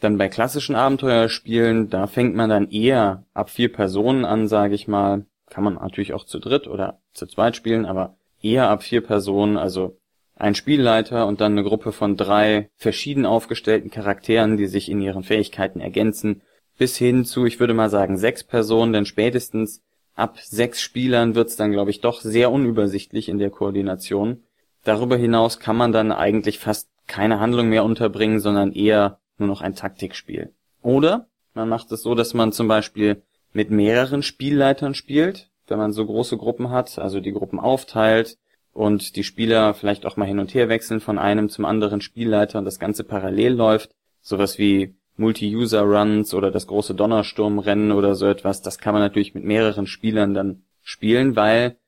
Dann 0.00 0.18
bei 0.18 0.28
klassischen 0.28 0.76
Abenteuerspielen, 0.76 1.88
da 1.88 2.06
fängt 2.06 2.34
man 2.34 2.50
dann 2.50 2.70
eher 2.70 3.24
ab 3.32 3.50
vier 3.50 3.72
Personen 3.72 4.24
an, 4.24 4.46
sage 4.46 4.74
ich 4.74 4.88
mal. 4.88 5.24
Kann 5.50 5.64
man 5.64 5.74
natürlich 5.74 6.12
auch 6.12 6.24
zu 6.24 6.38
dritt 6.38 6.66
oder 6.66 7.00
zu 7.12 7.26
zweit 7.26 7.56
spielen, 7.56 7.86
aber 7.86 8.16
eher 8.42 8.68
ab 8.68 8.82
vier 8.82 9.00
Personen, 9.00 9.56
also 9.56 9.98
ein 10.34 10.54
Spielleiter 10.54 11.26
und 11.26 11.40
dann 11.40 11.52
eine 11.52 11.62
Gruppe 11.62 11.92
von 11.92 12.16
drei 12.16 12.68
verschieden 12.76 13.24
aufgestellten 13.24 13.90
Charakteren, 13.90 14.56
die 14.56 14.66
sich 14.66 14.90
in 14.90 15.00
ihren 15.00 15.22
Fähigkeiten 15.22 15.80
ergänzen, 15.80 16.42
bis 16.78 16.96
hin 16.96 17.24
zu, 17.24 17.46
ich 17.46 17.58
würde 17.58 17.74
mal 17.74 17.88
sagen, 17.88 18.18
sechs 18.18 18.44
Personen, 18.44 18.92
denn 18.92 19.06
spätestens 19.06 19.82
ab 20.14 20.38
sechs 20.40 20.80
Spielern 20.80 21.34
wird's 21.34 21.56
dann, 21.56 21.72
glaube 21.72 21.90
ich, 21.90 22.00
doch 22.00 22.20
sehr 22.20 22.50
unübersichtlich 22.50 23.28
in 23.28 23.38
der 23.38 23.50
Koordination. 23.50 24.42
Darüber 24.84 25.16
hinaus 25.16 25.58
kann 25.58 25.76
man 25.76 25.92
dann 25.92 26.12
eigentlich 26.12 26.58
fast 26.58 26.88
keine 27.06 27.40
Handlung 27.40 27.68
mehr 27.68 27.84
unterbringen, 27.84 28.40
sondern 28.40 28.72
eher 28.72 29.18
nur 29.38 29.48
noch 29.48 29.62
ein 29.62 29.74
Taktikspiel. 29.74 30.52
Oder 30.82 31.28
man 31.54 31.68
macht 31.68 31.90
es 31.92 32.02
so, 32.02 32.14
dass 32.14 32.34
man 32.34 32.52
zum 32.52 32.68
Beispiel 32.68 33.22
mit 33.56 33.70
mehreren 33.70 34.22
Spielleitern 34.22 34.94
spielt, 34.94 35.48
wenn 35.66 35.78
man 35.78 35.94
so 35.94 36.04
große 36.04 36.36
Gruppen 36.36 36.68
hat, 36.68 36.98
also 36.98 37.20
die 37.20 37.32
Gruppen 37.32 37.58
aufteilt, 37.58 38.36
und 38.74 39.16
die 39.16 39.24
Spieler 39.24 39.72
vielleicht 39.72 40.04
auch 40.04 40.18
mal 40.18 40.26
hin 40.26 40.38
und 40.38 40.52
her 40.52 40.68
wechseln 40.68 41.00
von 41.00 41.18
einem 41.18 41.48
zum 41.48 41.64
anderen 41.64 42.02
Spielleiter 42.02 42.58
und 42.58 42.66
das 42.66 42.78
Ganze 42.78 43.02
parallel 43.02 43.54
läuft. 43.54 43.92
Sowas 44.20 44.58
wie 44.58 44.94
Multi-User-Runs 45.16 46.34
oder 46.34 46.50
das 46.50 46.66
große 46.66 46.94
Donnersturmrennen 46.94 47.92
oder 47.92 48.14
so 48.14 48.26
etwas, 48.26 48.60
das 48.60 48.76
kann 48.76 48.92
man 48.92 49.02
natürlich 49.02 49.34
mit 49.34 49.44
mehreren 49.44 49.86
Spielern 49.86 50.34
dann 50.34 50.64
spielen, 50.82 51.34
weil 51.34 51.78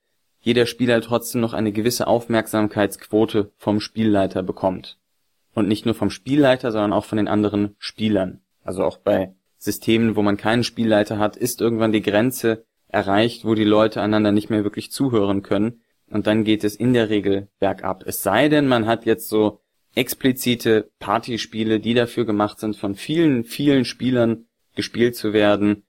jeder 0.41 0.65
Spieler 0.65 1.03
trotzdem 1.03 1.43
noch 1.43 1.53
eine 1.53 1.73
gewisse 1.73 2.07
Aufmerksamkeitsquote 2.07 3.53
vom 3.59 3.81
Spielleiter 3.81 4.43
bekommt. 4.43 4.97
Und 5.53 5.69
nicht 5.69 5.85
nur 5.85 5.95
vom 5.95 6.09
Spielleiter, 6.09 6.73
sondern 6.73 6.95
auch 6.95 7.05
von 7.05 7.19
den 7.19 7.29
anderen 7.29 7.77
Spielern. 7.79 8.41
Also 8.65 8.85
auch 8.85 8.97
bei 8.97 9.35
Systemen, 9.59 10.17
wo 10.17 10.23
man 10.23 10.37
keinen 10.37 10.65
Spielleiter 10.65 11.19
hat, 11.19 11.37
ist 11.37 11.61
irgendwann 11.61 11.93
die 11.93 12.03
Grenze 12.03 12.65
erreicht, 12.89 13.45
wo 13.45 13.55
die 13.55 13.65
Leute 13.65 14.01
einander 14.01 14.33
nicht 14.33 14.51
mehr 14.51 14.65
wirklich 14.65 14.91
zuhören 14.91 15.43
können 15.43 15.83
und 16.11 16.27
dann 16.27 16.45
geht 16.45 16.65
es 16.65 16.75
in 16.75 16.93
der 16.93 17.11
Regel 17.11 17.49
bergab. 17.59 18.05
Es 18.07 18.23
sei 18.23 18.49
denn, 18.49 18.67
man 18.67 18.87
hat 18.87 19.05
jetzt 19.05 19.29
so 19.29 19.61
explizite 19.95 20.91
Partyspiele, 20.99 21.81
die 21.81 21.95
dafür 21.95 22.25
gemacht 22.25 22.59
sind, 22.61 22.77
von 22.77 22.95
vielen, 22.95 23.45
vielen 23.45 23.85
Spielern 23.85 24.47
gespielt 24.75 25.17
zu 25.17 25.33
werden. 25.33 25.85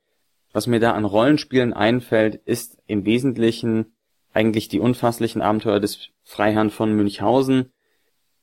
Was 0.51 0.67
mir 0.67 0.79
da 0.79 0.93
an 0.93 1.05
Rollenspielen 1.05 1.73
einfällt, 1.73 2.35
ist 2.35 2.79
im 2.87 3.05
Wesentlichen 3.05 3.93
eigentlich 4.33 4.67
die 4.67 4.79
unfasslichen 4.79 5.41
Abenteuer 5.41 5.79
des 5.79 6.09
Freiherrn 6.23 6.69
von 6.69 6.93
Münchhausen. 6.93 7.71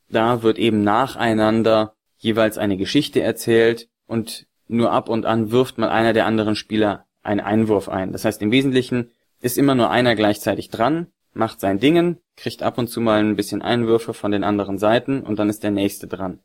Da 0.08 0.42
wird 0.42 0.58
eben 0.58 0.82
nacheinander 0.82 1.94
jeweils 2.16 2.58
eine 2.58 2.76
Geschichte 2.76 3.20
erzählt 3.22 3.88
und 4.06 4.46
nur 4.68 4.90
ab 4.92 5.08
und 5.08 5.26
an 5.26 5.50
wirft 5.50 5.78
mal 5.78 5.88
einer 5.88 6.12
der 6.12 6.26
anderen 6.26 6.56
Spieler 6.56 7.06
einen 7.22 7.40
Einwurf 7.40 7.88
ein. 7.88 8.12
Das 8.12 8.24
heißt, 8.24 8.42
im 8.42 8.50
Wesentlichen 8.50 9.10
ist 9.40 9.58
immer 9.58 9.74
nur 9.74 9.90
einer 9.90 10.14
gleichzeitig 10.14 10.70
dran, 10.70 11.08
macht 11.32 11.60
sein 11.60 11.78
Dingen, 11.78 12.18
kriegt 12.36 12.62
ab 12.62 12.78
und 12.78 12.88
zu 12.88 13.00
mal 13.00 13.20
ein 13.20 13.36
bisschen 13.36 13.62
Einwürfe 13.62 14.14
von 14.14 14.32
den 14.32 14.44
anderen 14.44 14.78
Seiten 14.78 15.22
und 15.22 15.38
dann 15.38 15.50
ist 15.50 15.62
der 15.62 15.70
nächste 15.70 16.06
dran. 16.06 16.40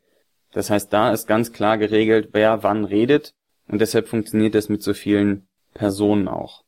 Das 0.52 0.70
heißt, 0.70 0.92
da 0.92 1.12
ist 1.12 1.26
ganz 1.26 1.52
klar 1.52 1.78
geregelt, 1.78 2.30
wer 2.32 2.62
wann 2.62 2.84
redet 2.84 3.34
und 3.68 3.80
deshalb 3.80 4.08
funktioniert 4.08 4.54
das 4.54 4.68
mit 4.68 4.82
so 4.82 4.92
vielen 4.92 5.48
Personen 5.72 6.28
auch. 6.28 6.64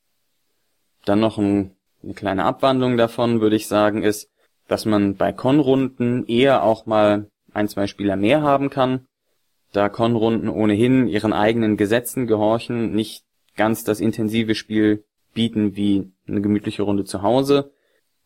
Dann 1.04 1.20
noch 1.20 1.36
ein, 1.36 1.76
eine 2.02 2.14
kleine 2.14 2.44
Abwandlung 2.44 2.96
davon, 2.96 3.40
würde 3.40 3.56
ich 3.56 3.68
sagen, 3.68 4.02
ist, 4.02 4.30
dass 4.68 4.86
man 4.86 5.16
bei 5.16 5.32
Con-Runden 5.32 6.26
eher 6.26 6.62
auch 6.62 6.86
mal 6.86 7.28
ein, 7.52 7.68
zwei 7.68 7.86
Spieler 7.86 8.16
mehr 8.16 8.40
haben 8.40 8.70
kann, 8.70 9.06
da 9.74 9.88
Con-Runden 9.88 10.48
ohnehin 10.48 11.08
ihren 11.08 11.32
eigenen 11.32 11.76
Gesetzen 11.76 12.26
gehorchen, 12.26 12.92
nicht 12.92 13.24
ganz 13.56 13.84
das 13.84 14.00
intensive 14.00 14.54
Spiel 14.54 15.04
bieten 15.34 15.76
wie 15.76 16.12
eine 16.28 16.40
gemütliche 16.40 16.82
Runde 16.82 17.04
zu 17.04 17.22
Hause. 17.22 17.72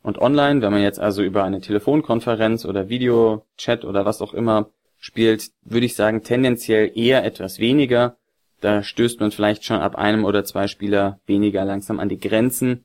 Und 0.03 0.19
online, 0.19 0.63
wenn 0.63 0.73
man 0.73 0.83
jetzt 0.83 1.01
also 1.01 1.23
über 1.23 1.45
eine 1.45 1.61
Telefonkonferenz 1.61 2.65
oder 2.65 2.89
Videochat 2.89 3.85
oder 3.85 4.05
was 4.05 4.21
auch 4.21 4.35
immer 4.35 4.71
spielt, 4.99 5.51
würde 5.63 5.87
ich 5.87 5.97
sagen, 5.97 6.23
tendenziell 6.23 6.93
eher 6.95 7.25
etwas 7.25 7.59
weniger. 7.59 8.17
Da 8.61 8.83
stößt 8.83 9.21
man 9.21 9.31
vielleicht 9.31 9.65
schon 9.65 9.81
ab 9.81 9.97
einem 9.97 10.25
oder 10.25 10.45
zwei 10.45 10.67
Spieler 10.67 11.21
weniger 11.27 11.65
langsam 11.65 11.99
an 11.99 12.09
die 12.09 12.19
Grenzen. 12.19 12.85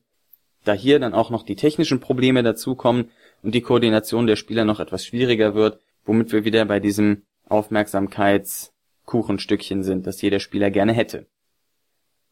Da 0.64 0.72
hier 0.74 1.00
dann 1.00 1.14
auch 1.14 1.30
noch 1.30 1.44
die 1.44 1.56
technischen 1.56 2.00
Probleme 2.00 2.44
dazukommen 2.44 3.10
und 3.42 3.54
die 3.54 3.62
Koordination 3.62 4.28
der 4.28 4.38
Spieler 4.38 4.64
noch 4.64 4.80
etwas 4.80 5.06
schwieriger 5.06 5.54
wird, 5.54 5.80
womit 6.06 6.32
wir 6.32 6.46
wieder 6.46 6.64
bei 6.66 6.80
diesem 6.80 7.24
Aufmerksamkeitskuchenstückchen 7.48 9.84
sind, 9.84 10.08
das 10.08 10.22
jeder 10.22 10.40
Spieler 10.40 10.72
gerne 10.72 10.94
hätte. 10.94 11.28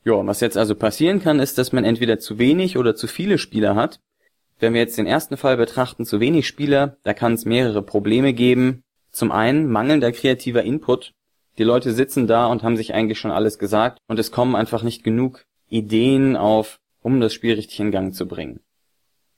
Ja, 0.04 0.26
was 0.26 0.40
jetzt 0.40 0.58
also 0.58 0.76
passieren 0.76 1.22
kann, 1.22 1.40
ist, 1.40 1.58
dass 1.58 1.74
man 1.74 1.84
entweder 1.84 2.20
zu 2.20 2.40
wenig 2.40 2.78
oder 2.78 2.96
zu 2.96 3.08
viele 3.08 3.38
Spieler 3.38 3.76
hat. 3.76 4.00
Wenn 4.60 4.74
wir 4.74 4.82
jetzt 4.82 4.98
den 4.98 5.08
ersten 5.08 5.38
Fall 5.38 5.58
betrachten, 5.58 6.06
zu 6.06 6.20
wenig 6.20 6.48
Spieler, 6.48 6.98
da 7.04 7.14
kann 7.14 7.34
es 7.34 7.46
mehrere 7.46 7.82
Probleme 7.82 8.34
geben. 8.34 8.84
Zum 9.12 9.32
einen 9.32 9.70
mangelnder 9.70 10.12
kreativer 10.12 10.64
Input. 10.64 11.14
Die 11.58 11.64
Leute 11.64 11.94
sitzen 11.94 12.28
da 12.28 12.48
und 12.48 12.64
haben 12.64 12.78
sich 12.78 12.94
eigentlich 12.94 13.20
schon 13.20 13.32
alles 13.32 13.60
gesagt 13.60 14.00
und 14.08 14.20
es 14.20 14.32
kommen 14.32 14.56
einfach 14.56 14.84
nicht 14.84 15.04
genug 15.04 15.46
Ideen 15.70 16.36
auf, 16.36 16.80
um 17.02 17.20
das 17.20 17.34
Spiel 17.34 17.56
richtig 17.56 17.80
in 17.80 17.92
Gang 17.92 18.14
zu 18.14 18.28
bringen. 18.28 18.62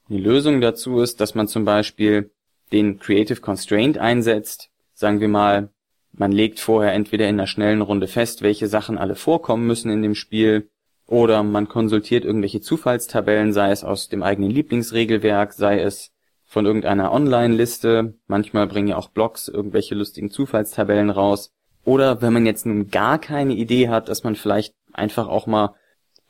Die 0.09 0.19
Lösung 0.19 0.61
dazu 0.61 0.99
ist, 0.99 1.21
dass 1.21 1.35
man 1.35 1.47
zum 1.47 1.65
Beispiel 1.65 2.31
den 2.71 2.99
Creative 2.99 3.39
Constraint 3.39 3.97
einsetzt. 3.97 4.69
Sagen 5.03 5.19
wir 5.19 5.27
mal, 5.27 5.67
man 6.13 6.31
legt 6.31 6.61
vorher 6.61 6.93
entweder 6.93 7.27
in 7.27 7.35
einer 7.35 7.45
schnellen 7.45 7.81
Runde 7.81 8.07
fest, 8.07 8.41
welche 8.41 8.69
Sachen 8.69 8.97
alle 8.97 9.15
vorkommen 9.15 9.67
müssen 9.67 9.91
in 9.91 10.01
dem 10.01 10.15
Spiel, 10.15 10.69
oder 11.07 11.43
man 11.43 11.67
konsultiert 11.67 12.23
irgendwelche 12.23 12.61
Zufallstabellen, 12.61 13.51
sei 13.51 13.71
es 13.71 13.83
aus 13.83 14.07
dem 14.07 14.23
eigenen 14.23 14.49
Lieblingsregelwerk, 14.49 15.51
sei 15.51 15.81
es 15.81 16.13
von 16.45 16.65
irgendeiner 16.65 17.11
Online-Liste. 17.11 18.13
Manchmal 18.27 18.65
bringen 18.67 18.87
ja 18.87 18.95
auch 18.95 19.09
Blogs 19.09 19.49
irgendwelche 19.49 19.93
lustigen 19.93 20.31
Zufallstabellen 20.31 21.09
raus. 21.09 21.51
Oder 21.83 22.21
wenn 22.21 22.31
man 22.31 22.45
jetzt 22.45 22.65
nun 22.65 22.87
gar 22.87 23.19
keine 23.19 23.55
Idee 23.55 23.89
hat, 23.89 24.07
dass 24.07 24.23
man 24.23 24.35
vielleicht 24.35 24.73
einfach 24.93 25.27
auch 25.27 25.47
mal 25.47 25.75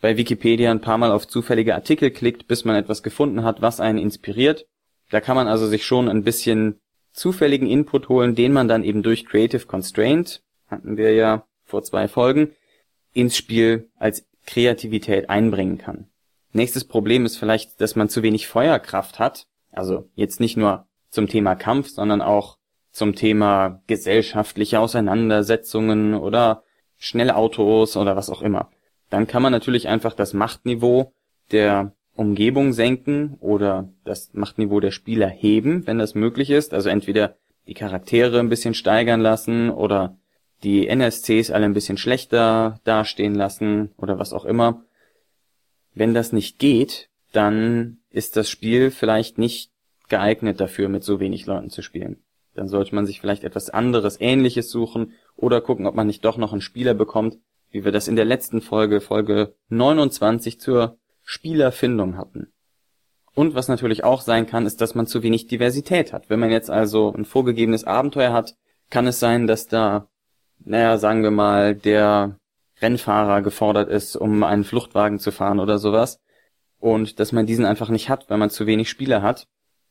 bei 0.02 0.18
Wikipedia 0.18 0.72
ein 0.72 0.82
paar 0.82 0.98
Mal 0.98 1.12
auf 1.12 1.28
zufällige 1.28 1.76
Artikel 1.76 2.10
klickt, 2.10 2.48
bis 2.48 2.66
man 2.66 2.76
etwas 2.76 3.04
gefunden 3.04 3.44
hat, 3.44 3.62
was 3.62 3.80
einen 3.80 4.00
inspiriert. 4.00 4.66
Da 5.12 5.22
kann 5.22 5.36
man 5.36 5.48
also 5.48 5.68
sich 5.68 5.86
schon 5.86 6.10
ein 6.10 6.24
bisschen 6.24 6.80
zufälligen 7.14 7.68
Input 7.68 8.10
holen, 8.10 8.36
den 8.36 8.52
man 8.52 8.68
dann 8.68 8.84
eben 8.84 9.04
durch 9.04 9.26
Creative 9.26 9.66
Constraint, 9.66 10.44
hatten 10.68 10.98
wir 10.98 11.14
ja 11.14 11.46
vor 11.64 11.84
zwei 11.84 12.08
Folgen, 12.08 12.52
ins 13.14 13.38
Spiel 13.38 13.90
als 13.98 14.26
Kreativität 14.46 15.30
einbringen 15.30 15.78
kann. 15.78 16.08
Nächstes 16.52 16.86
Problem 16.86 17.26
ist 17.26 17.38
vielleicht, 17.38 17.80
dass 17.80 17.96
man 17.96 18.10
zu 18.10 18.22
wenig 18.24 18.48
Feuerkraft 18.48 19.20
hat. 19.20 19.48
Also 19.72 20.10
jetzt 20.16 20.40
nicht 20.40 20.58
nur 20.58 20.88
zum 21.10 21.28
Thema 21.28 21.56
Kampf, 21.56 21.90
sondern 21.90 22.22
auch 22.22 22.58
zum 22.92 23.16
Thema 23.16 23.82
gesellschaftliche 23.88 24.80
Auseinandersetzungen 24.80 26.14
oder 26.14 26.64
schnelle 26.98 27.36
Autos 27.36 27.98
oder 27.98 28.16
was 28.16 28.30
auch 28.30 28.42
immer. 28.42 28.70
Dann 29.10 29.28
kann 29.28 29.42
man 29.42 29.52
natürlich 29.52 29.88
einfach 29.88 30.14
das 30.14 30.34
Machtniveau 30.34 31.14
der 31.52 31.96
Umgebung 32.16 32.74
senken 32.74 33.38
oder 33.40 33.90
das 34.04 34.34
Machtniveau 34.34 34.80
der 34.80 34.92
Spieler 34.92 35.28
heben, 35.28 35.88
wenn 35.88 35.98
das 35.98 36.16
möglich 36.16 36.50
ist. 36.50 36.74
Also 36.74 36.90
entweder 36.90 37.36
die 37.68 37.74
Charaktere 37.74 38.40
ein 38.40 38.50
bisschen 38.50 38.74
steigern 38.74 39.22
lassen 39.22 39.70
oder 39.70 40.18
die 40.64 40.88
NSCs 40.88 41.52
alle 41.52 41.66
ein 41.66 41.74
bisschen 41.74 41.98
schlechter 41.98 42.80
dastehen 42.84 43.36
lassen 43.36 43.92
oder 43.98 44.20
was 44.20 44.34
auch 44.34 44.46
immer. 44.46 44.84
Wenn 45.94 46.14
das 46.14 46.32
nicht 46.32 46.60
geht, 46.60 47.10
dann 47.32 47.98
ist 48.10 48.38
das 48.38 48.50
Spiel 48.50 48.92
vielleicht 48.92 49.38
nicht 49.38 49.72
geeignet 50.08 50.60
dafür, 50.60 50.90
mit 50.90 51.04
so 51.04 51.20
wenig 51.20 51.46
Leuten 51.46 51.70
zu 51.70 51.82
spielen. 51.82 52.24
Dann 52.54 52.68
sollte 52.68 52.94
man 52.94 53.06
sich 53.06 53.20
vielleicht 53.20 53.44
etwas 53.44 53.70
anderes, 53.70 54.22
ähnliches 54.22 54.70
suchen 54.70 55.14
oder 55.36 55.60
gucken, 55.62 55.88
ob 55.88 55.96
man 55.96 56.08
nicht 56.08 56.24
doch 56.24 56.38
noch 56.38 56.52
einen 56.52 56.62
Spieler 56.62 56.94
bekommt, 56.94 57.38
wie 57.72 57.84
wir 57.84 57.92
das 57.92 58.08
in 58.08 58.16
der 58.16 58.26
letzten 58.26 58.62
Folge, 58.62 59.02
Folge 59.02 59.56
29 59.70 60.60
zur 60.60 61.00
Spielerfindung 61.24 62.18
hatten. 62.18 62.54
Und 63.36 63.56
was 63.56 63.68
natürlich 63.68 64.04
auch 64.04 64.22
sein 64.22 64.46
kann, 64.46 64.66
ist, 64.66 64.82
dass 64.82 64.96
man 64.96 65.08
zu 65.08 65.24
wenig 65.24 65.48
Diversität 65.48 66.14
hat. 66.14 66.30
Wenn 66.30 66.40
man 66.40 66.52
jetzt 66.52 66.70
also 66.70 67.12
ein 67.14 67.26
vorgegebenes 67.26 67.84
Abenteuer 67.84 68.32
hat, 68.32 68.56
kann 68.90 69.08
es 69.08 69.20
sein, 69.20 69.48
dass 69.48 69.68
da, 69.68 70.08
naja, 70.60 70.98
sagen 70.98 71.24
wir 71.24 71.32
mal, 71.32 71.76
der 71.76 72.38
Rennfahrer 72.82 73.42
gefordert 73.42 73.90
ist, 73.90 74.16
um 74.16 74.44
einen 74.44 74.64
Fluchtwagen 74.64 75.20
zu 75.20 75.32
fahren 75.32 75.60
oder 75.60 75.80
sowas. 75.80 76.20
Und 76.78 77.20
dass 77.20 77.32
man 77.32 77.46
diesen 77.46 77.66
einfach 77.66 77.90
nicht 77.90 78.10
hat, 78.10 78.30
weil 78.30 78.38
man 78.38 78.50
zu 78.50 78.68
wenig 78.68 78.90
Spieler 78.90 79.22
hat. 79.22 79.48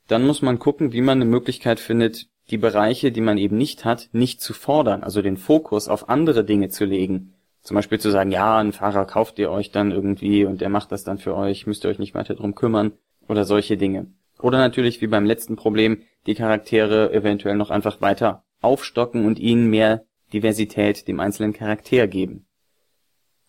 Dann 0.08 0.26
muss 0.26 0.42
man 0.42 0.58
gucken, 0.58 0.92
wie 0.92 1.00
man 1.00 1.18
eine 1.18 1.30
Möglichkeit 1.30 1.80
findet, 1.80 2.26
die 2.50 2.58
Bereiche, 2.58 3.12
die 3.12 3.20
man 3.20 3.38
eben 3.38 3.56
nicht 3.56 3.84
hat, 3.84 4.08
nicht 4.12 4.40
zu 4.40 4.52
fordern, 4.52 5.02
also 5.02 5.22
den 5.22 5.36
Fokus 5.36 5.88
auf 5.88 6.08
andere 6.08 6.44
Dinge 6.44 6.68
zu 6.68 6.84
legen. 6.84 7.34
Zum 7.62 7.76
Beispiel 7.76 8.00
zu 8.00 8.10
sagen, 8.10 8.32
ja, 8.32 8.58
einen 8.58 8.72
Fahrer 8.72 9.04
kauft 9.04 9.38
ihr 9.38 9.50
euch 9.50 9.70
dann 9.70 9.92
irgendwie 9.92 10.44
und 10.44 10.60
der 10.60 10.68
macht 10.68 10.90
das 10.90 11.04
dann 11.04 11.18
für 11.18 11.36
euch, 11.36 11.66
müsst 11.66 11.84
ihr 11.84 11.90
euch 11.90 11.98
nicht 11.98 12.14
weiter 12.14 12.34
drum 12.34 12.54
kümmern 12.54 12.92
oder 13.28 13.44
solche 13.44 13.76
Dinge. 13.76 14.06
Oder 14.40 14.58
natürlich 14.58 15.00
wie 15.00 15.06
beim 15.06 15.24
letzten 15.24 15.54
Problem, 15.54 16.02
die 16.26 16.34
Charaktere 16.34 17.12
eventuell 17.12 17.56
noch 17.56 17.70
einfach 17.70 18.00
weiter 18.00 18.44
aufstocken 18.60 19.24
und 19.24 19.38
ihnen 19.38 19.70
mehr 19.70 20.04
Diversität 20.32 21.06
dem 21.06 21.20
einzelnen 21.20 21.52
Charakter 21.52 22.08
geben. 22.08 22.46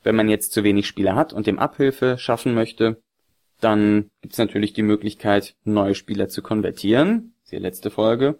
Wenn 0.03 0.15
man 0.15 0.29
jetzt 0.29 0.51
zu 0.51 0.63
wenig 0.63 0.85
Spieler 0.85 1.15
hat 1.15 1.33
und 1.33 1.47
dem 1.47 1.57
Abhilfe 1.57 2.17
schaffen 2.17 2.53
möchte, 2.53 3.01
dann 3.61 4.11
gibt's 4.21 4.37
natürlich 4.37 4.73
die 4.73 4.83
Möglichkeit, 4.83 5.55
neue 5.63 5.95
Spieler 5.95 6.27
zu 6.27 6.41
konvertieren. 6.41 7.35
Die 7.51 7.57
letzte 7.57 7.89
Folge. 7.89 8.39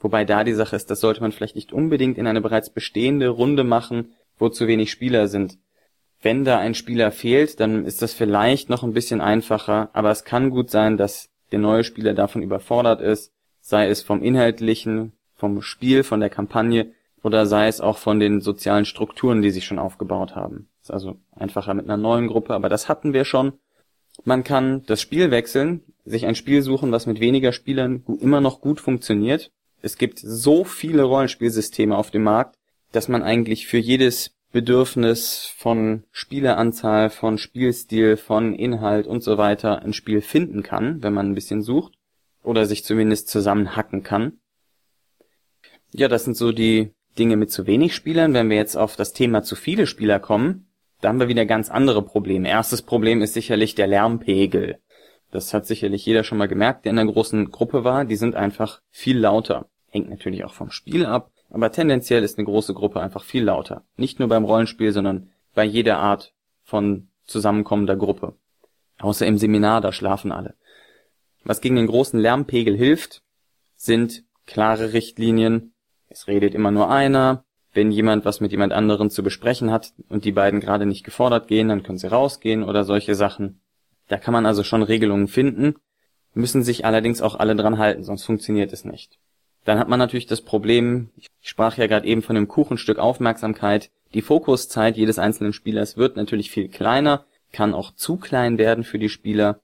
Wobei 0.00 0.24
da 0.24 0.44
die 0.44 0.52
Sache 0.52 0.76
ist, 0.76 0.90
das 0.90 1.00
sollte 1.00 1.20
man 1.20 1.32
vielleicht 1.32 1.56
nicht 1.56 1.72
unbedingt 1.72 2.18
in 2.18 2.26
eine 2.26 2.40
bereits 2.40 2.70
bestehende 2.70 3.28
Runde 3.28 3.64
machen, 3.64 4.12
wo 4.38 4.48
zu 4.48 4.66
wenig 4.66 4.90
Spieler 4.90 5.28
sind. 5.28 5.58
Wenn 6.20 6.44
da 6.44 6.58
ein 6.58 6.74
Spieler 6.74 7.12
fehlt, 7.12 7.60
dann 7.60 7.84
ist 7.84 8.02
das 8.02 8.12
vielleicht 8.12 8.70
noch 8.70 8.82
ein 8.82 8.92
bisschen 8.92 9.20
einfacher, 9.20 9.90
aber 9.92 10.10
es 10.10 10.24
kann 10.24 10.50
gut 10.50 10.70
sein, 10.70 10.96
dass 10.96 11.30
der 11.52 11.60
neue 11.60 11.84
Spieler 11.84 12.14
davon 12.14 12.42
überfordert 12.42 13.00
ist, 13.00 13.32
sei 13.60 13.88
es 13.88 14.02
vom 14.02 14.22
inhaltlichen, 14.22 15.12
vom 15.34 15.62
Spiel, 15.62 16.02
von 16.02 16.20
der 16.20 16.30
Kampagne 16.30 16.92
oder 17.22 17.46
sei 17.46 17.68
es 17.68 17.80
auch 17.80 17.98
von 17.98 18.20
den 18.20 18.40
sozialen 18.40 18.84
Strukturen, 18.84 19.42
die 19.42 19.50
sich 19.50 19.64
schon 19.64 19.78
aufgebaut 19.78 20.34
haben. 20.34 20.68
Ist 20.82 20.90
also 20.90 21.16
einfacher 21.36 21.74
mit 21.74 21.84
einer 21.84 21.96
neuen 21.96 22.28
Gruppe, 22.28 22.54
aber 22.54 22.68
das 22.68 22.88
hatten 22.88 23.12
wir 23.12 23.24
schon. 23.24 23.52
Man 24.24 24.42
kann 24.42 24.82
das 24.86 25.00
Spiel 25.00 25.30
wechseln, 25.30 25.82
sich 26.04 26.26
ein 26.26 26.34
Spiel 26.34 26.62
suchen, 26.62 26.90
was 26.90 27.06
mit 27.06 27.20
weniger 27.20 27.52
Spielern 27.52 28.04
immer 28.20 28.40
noch 28.40 28.60
gut 28.60 28.80
funktioniert. 28.80 29.52
Es 29.80 29.96
gibt 29.96 30.18
so 30.18 30.64
viele 30.64 31.04
Rollenspielsysteme 31.04 31.96
auf 31.96 32.10
dem 32.10 32.24
Markt, 32.24 32.57
dass 32.92 33.08
man 33.08 33.22
eigentlich 33.22 33.66
für 33.66 33.78
jedes 33.78 34.34
Bedürfnis 34.50 35.52
von 35.56 36.04
Spieleranzahl, 36.10 37.10
von 37.10 37.36
Spielstil, 37.36 38.16
von 38.16 38.54
Inhalt 38.54 39.06
und 39.06 39.22
so 39.22 39.36
weiter 39.36 39.82
ein 39.82 39.92
Spiel 39.92 40.22
finden 40.22 40.62
kann, 40.62 41.02
wenn 41.02 41.12
man 41.12 41.30
ein 41.30 41.34
bisschen 41.34 41.62
sucht 41.62 41.94
oder 42.42 42.64
sich 42.64 42.84
zumindest 42.84 43.28
zusammenhacken 43.28 44.02
kann. 44.02 44.38
Ja, 45.92 46.08
das 46.08 46.24
sind 46.24 46.36
so 46.36 46.52
die 46.52 46.92
Dinge 47.18 47.36
mit 47.36 47.50
zu 47.50 47.66
wenig 47.66 47.94
Spielern. 47.94 48.32
Wenn 48.32 48.48
wir 48.48 48.56
jetzt 48.56 48.76
auf 48.76 48.96
das 48.96 49.12
Thema 49.12 49.42
zu 49.42 49.54
viele 49.54 49.86
Spieler 49.86 50.18
kommen, 50.18 50.68
da 51.00 51.08
haben 51.08 51.20
wir 51.20 51.28
wieder 51.28 51.46
ganz 51.46 51.70
andere 51.70 52.02
Probleme. 52.02 52.48
Erstes 52.48 52.82
Problem 52.82 53.22
ist 53.22 53.34
sicherlich 53.34 53.74
der 53.74 53.86
Lärmpegel. 53.86 54.78
Das 55.30 55.52
hat 55.52 55.66
sicherlich 55.66 56.06
jeder 56.06 56.24
schon 56.24 56.38
mal 56.38 56.48
gemerkt, 56.48 56.84
der 56.84 56.92
in 56.92 56.98
einer 56.98 57.12
großen 57.12 57.50
Gruppe 57.50 57.84
war. 57.84 58.04
Die 58.04 58.16
sind 58.16 58.34
einfach 58.34 58.80
viel 58.90 59.18
lauter. 59.18 59.68
Hängt 59.90 60.08
natürlich 60.08 60.44
auch 60.44 60.54
vom 60.54 60.70
Spiel 60.70 61.04
ab, 61.06 61.30
aber 61.50 61.72
tendenziell 61.72 62.22
ist 62.22 62.38
eine 62.38 62.44
große 62.44 62.74
Gruppe 62.74 63.00
einfach 63.00 63.24
viel 63.24 63.44
lauter. 63.44 63.84
Nicht 63.96 64.18
nur 64.18 64.28
beim 64.28 64.44
Rollenspiel, 64.44 64.92
sondern 64.92 65.30
bei 65.54 65.64
jeder 65.64 65.98
Art 65.98 66.34
von 66.62 67.08
zusammenkommender 67.24 67.96
Gruppe. 67.96 68.34
Außer 68.98 69.26
im 69.26 69.38
Seminar, 69.38 69.80
da 69.80 69.92
schlafen 69.92 70.32
alle. 70.32 70.54
Was 71.44 71.60
gegen 71.60 71.76
den 71.76 71.86
großen 71.86 72.18
Lärmpegel 72.18 72.76
hilft, 72.76 73.22
sind 73.76 74.24
klare 74.44 74.92
Richtlinien. 74.92 75.72
Es 76.08 76.26
redet 76.26 76.54
immer 76.54 76.70
nur 76.70 76.90
einer. 76.90 77.44
Wenn 77.72 77.90
jemand 77.90 78.24
was 78.24 78.40
mit 78.40 78.50
jemand 78.50 78.72
anderen 78.72 79.10
zu 79.10 79.22
besprechen 79.22 79.70
hat 79.70 79.92
und 80.08 80.24
die 80.24 80.32
beiden 80.32 80.60
gerade 80.60 80.86
nicht 80.86 81.04
gefordert 81.04 81.48
gehen, 81.48 81.68
dann 81.68 81.82
können 81.82 81.98
sie 81.98 82.10
rausgehen 82.10 82.64
oder 82.64 82.84
solche 82.84 83.14
Sachen. 83.14 83.60
Da 84.08 84.16
kann 84.16 84.32
man 84.32 84.46
also 84.46 84.64
schon 84.64 84.82
Regelungen 84.82 85.28
finden, 85.28 85.76
müssen 86.34 86.62
sich 86.62 86.84
allerdings 86.84 87.20
auch 87.20 87.34
alle 87.34 87.56
dran 87.56 87.78
halten, 87.78 88.04
sonst 88.04 88.24
funktioniert 88.24 88.72
es 88.72 88.84
nicht. 88.84 89.18
Dann 89.68 89.78
hat 89.78 89.90
man 89.90 89.98
natürlich 89.98 90.24
das 90.24 90.40
Problem, 90.40 91.10
ich 91.18 91.28
sprach 91.42 91.76
ja 91.76 91.86
gerade 91.86 92.06
eben 92.06 92.22
von 92.22 92.34
dem 92.34 92.48
Kuchenstück 92.48 92.98
Aufmerksamkeit, 92.98 93.90
die 94.14 94.22
Fokuszeit 94.22 94.96
jedes 94.96 95.18
einzelnen 95.18 95.52
Spielers 95.52 95.98
wird 95.98 96.16
natürlich 96.16 96.50
viel 96.50 96.68
kleiner, 96.68 97.26
kann 97.52 97.74
auch 97.74 97.94
zu 97.94 98.16
klein 98.16 98.56
werden 98.56 98.82
für 98.82 98.98
die 98.98 99.10
Spieler. 99.10 99.60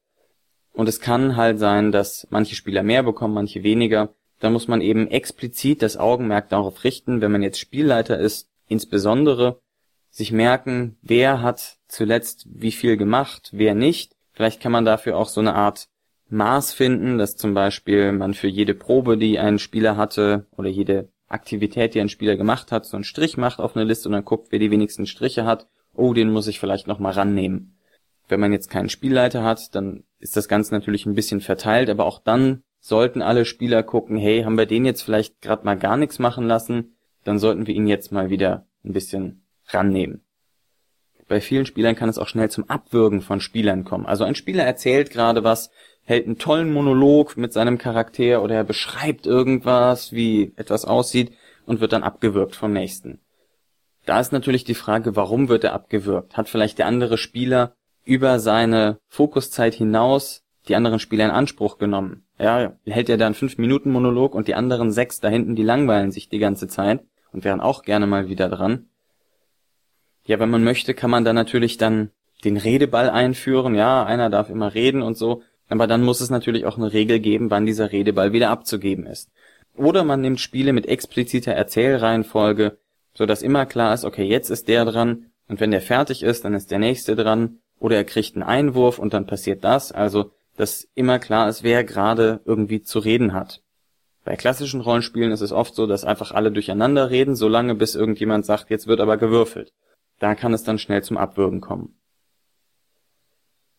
Und 0.74 0.90
es 0.90 1.00
kann 1.00 1.36
halt 1.36 1.58
sein, 1.58 1.90
dass 1.90 2.26
manche 2.28 2.54
Spieler 2.54 2.82
mehr 2.82 3.02
bekommen, 3.02 3.32
manche 3.32 3.62
weniger. 3.62 4.12
Da 4.40 4.50
muss 4.50 4.68
man 4.68 4.82
eben 4.82 5.08
explizit 5.08 5.80
das 5.80 5.96
Augenmerk 5.96 6.50
darauf 6.50 6.84
richten, 6.84 7.22
wenn 7.22 7.32
man 7.32 7.42
jetzt 7.42 7.58
Spielleiter 7.58 8.18
ist, 8.18 8.50
insbesondere 8.68 9.58
sich 10.10 10.32
merken, 10.32 10.98
wer 11.00 11.40
hat 11.40 11.78
zuletzt 11.88 12.46
wie 12.50 12.72
viel 12.72 12.98
gemacht, 12.98 13.48
wer 13.52 13.74
nicht. 13.74 14.12
Vielleicht 14.34 14.60
kann 14.60 14.72
man 14.72 14.84
dafür 14.84 15.16
auch 15.16 15.30
so 15.30 15.40
eine 15.40 15.54
Art 15.54 15.88
Maß 16.28 16.72
finden, 16.72 17.18
dass 17.18 17.36
zum 17.36 17.54
Beispiel 17.54 18.12
man 18.12 18.34
für 18.34 18.48
jede 18.48 18.74
Probe, 18.74 19.16
die 19.16 19.38
ein 19.38 19.58
Spieler 19.58 19.96
hatte, 19.96 20.46
oder 20.56 20.68
jede 20.68 21.08
Aktivität, 21.28 21.94
die 21.94 22.00
ein 22.00 22.08
Spieler 22.08 22.36
gemacht 22.36 22.72
hat, 22.72 22.86
so 22.86 22.96
einen 22.96 23.04
Strich 23.04 23.36
macht 23.36 23.58
auf 23.58 23.76
eine 23.76 23.84
Liste 23.84 24.08
und 24.08 24.12
dann 24.12 24.24
guckt, 24.24 24.48
wer 24.50 24.58
die 24.58 24.70
wenigsten 24.70 25.06
Striche 25.06 25.44
hat. 25.44 25.68
Oh, 25.94 26.12
den 26.12 26.32
muss 26.32 26.46
ich 26.46 26.60
vielleicht 26.60 26.86
noch 26.86 26.98
mal 26.98 27.12
rannehmen. 27.12 27.76
Wenn 28.28 28.40
man 28.40 28.52
jetzt 28.52 28.70
keinen 28.70 28.88
Spielleiter 28.88 29.44
hat, 29.44 29.74
dann 29.74 30.04
ist 30.18 30.36
das 30.36 30.48
Ganze 30.48 30.72
natürlich 30.72 31.06
ein 31.06 31.14
bisschen 31.14 31.40
verteilt, 31.40 31.90
aber 31.90 32.06
auch 32.06 32.18
dann 32.18 32.62
sollten 32.80 33.22
alle 33.22 33.44
Spieler 33.44 33.82
gucken, 33.82 34.16
hey, 34.16 34.42
haben 34.42 34.58
wir 34.58 34.66
den 34.66 34.84
jetzt 34.84 35.02
vielleicht 35.02 35.40
gerade 35.40 35.64
mal 35.64 35.76
gar 35.76 35.96
nichts 35.96 36.18
machen 36.18 36.46
lassen, 36.46 36.96
dann 37.24 37.38
sollten 37.38 37.66
wir 37.66 37.74
ihn 37.74 37.86
jetzt 37.86 38.12
mal 38.12 38.30
wieder 38.30 38.66
ein 38.84 38.92
bisschen 38.92 39.44
rannehmen. 39.68 40.22
Bei 41.28 41.40
vielen 41.40 41.64
Spielern 41.64 41.96
kann 41.96 42.10
es 42.10 42.18
auch 42.18 42.28
schnell 42.28 42.50
zum 42.50 42.68
Abwürgen 42.68 43.22
von 43.22 43.40
Spielern 43.40 43.84
kommen. 43.84 44.04
Also 44.04 44.24
ein 44.24 44.34
Spieler 44.34 44.64
erzählt 44.64 45.10
gerade 45.10 45.42
was, 45.42 45.70
hält 46.04 46.26
einen 46.26 46.38
tollen 46.38 46.72
Monolog 46.72 47.36
mit 47.36 47.52
seinem 47.52 47.78
Charakter 47.78 48.42
oder 48.42 48.56
er 48.56 48.64
beschreibt 48.64 49.26
irgendwas, 49.26 50.12
wie 50.12 50.52
etwas 50.56 50.84
aussieht 50.84 51.32
und 51.66 51.80
wird 51.80 51.92
dann 51.92 52.02
abgewürgt 52.02 52.56
vom 52.56 52.72
nächsten. 52.72 53.20
Da 54.04 54.20
ist 54.20 54.32
natürlich 54.32 54.64
die 54.64 54.74
Frage, 54.74 55.16
warum 55.16 55.48
wird 55.48 55.64
er 55.64 55.72
abgewürgt? 55.72 56.36
Hat 56.36 56.48
vielleicht 56.48 56.78
der 56.78 56.86
andere 56.86 57.16
Spieler 57.16 57.74
über 58.04 58.38
seine 58.38 58.98
Fokuszeit 59.08 59.74
hinaus 59.74 60.42
die 60.68 60.76
anderen 60.76 60.98
Spieler 60.98 61.24
in 61.24 61.30
Anspruch 61.30 61.78
genommen? 61.78 62.26
Ja, 62.38 62.76
hält 62.84 63.08
er 63.08 63.16
dann 63.16 63.34
fünf 63.34 63.56
Minuten 63.56 63.90
Monolog 63.90 64.34
und 64.34 64.48
die 64.48 64.54
anderen 64.54 64.90
sechs 64.90 65.20
da 65.20 65.28
hinten, 65.28 65.56
die 65.56 65.62
langweilen 65.62 66.10
sich 66.10 66.28
die 66.28 66.38
ganze 66.38 66.68
Zeit 66.68 67.00
und 67.32 67.44
wären 67.44 67.60
auch 67.60 67.82
gerne 67.82 68.06
mal 68.06 68.28
wieder 68.28 68.48
dran. 68.48 68.90
Ja, 70.26 70.38
wenn 70.38 70.50
man 70.50 70.64
möchte, 70.64 70.94
kann 70.94 71.10
man 71.10 71.24
da 71.24 71.32
natürlich 71.32 71.76
dann 71.76 72.10
den 72.44 72.56
Redeball 72.56 73.10
einführen. 73.10 73.74
Ja, 73.74 74.04
einer 74.04 74.30
darf 74.30 74.50
immer 74.50 74.74
reden 74.74 75.02
und 75.02 75.16
so. 75.16 75.42
Aber 75.68 75.86
dann 75.86 76.02
muss 76.02 76.20
es 76.20 76.30
natürlich 76.30 76.66
auch 76.66 76.76
eine 76.76 76.92
Regel 76.92 77.20
geben, 77.20 77.50
wann 77.50 77.66
dieser 77.66 77.92
Redeball 77.92 78.32
wieder 78.32 78.50
abzugeben 78.50 79.06
ist. 79.06 79.30
Oder 79.76 80.04
man 80.04 80.20
nimmt 80.20 80.40
Spiele 80.40 80.72
mit 80.72 80.86
expliziter 80.86 81.52
Erzählreihenfolge, 81.52 82.78
so 83.14 83.26
dass 83.26 83.42
immer 83.42 83.66
klar 83.66 83.94
ist, 83.94 84.04
okay, 84.04 84.24
jetzt 84.24 84.50
ist 84.50 84.68
der 84.68 84.84
dran 84.84 85.26
und 85.48 85.60
wenn 85.60 85.70
der 85.70 85.80
fertig 85.80 86.22
ist, 86.22 86.44
dann 86.44 86.54
ist 86.54 86.70
der 86.70 86.78
nächste 86.78 87.16
dran 87.16 87.58
oder 87.78 87.96
er 87.96 88.04
kriegt 88.04 88.34
einen 88.34 88.42
Einwurf 88.42 88.98
und 88.98 89.14
dann 89.14 89.26
passiert 89.26 89.64
das, 89.64 89.92
also 89.92 90.32
dass 90.56 90.88
immer 90.94 91.18
klar 91.18 91.48
ist, 91.48 91.64
wer 91.64 91.82
gerade 91.82 92.40
irgendwie 92.44 92.82
zu 92.82 93.00
reden 93.00 93.32
hat. 93.32 93.62
Bei 94.24 94.36
klassischen 94.36 94.80
Rollenspielen 94.80 95.32
ist 95.32 95.40
es 95.40 95.52
oft 95.52 95.74
so, 95.74 95.86
dass 95.86 96.04
einfach 96.04 96.32
alle 96.32 96.50
durcheinander 96.50 97.10
reden, 97.10 97.34
solange 97.34 97.74
bis 97.74 97.94
irgendjemand 97.94 98.46
sagt, 98.46 98.70
jetzt 98.70 98.86
wird 98.86 99.00
aber 99.00 99.16
gewürfelt. 99.16 99.72
Da 100.18 100.34
kann 100.34 100.54
es 100.54 100.62
dann 100.62 100.78
schnell 100.78 101.02
zum 101.02 101.16
Abwürgen 101.16 101.60
kommen. 101.60 101.98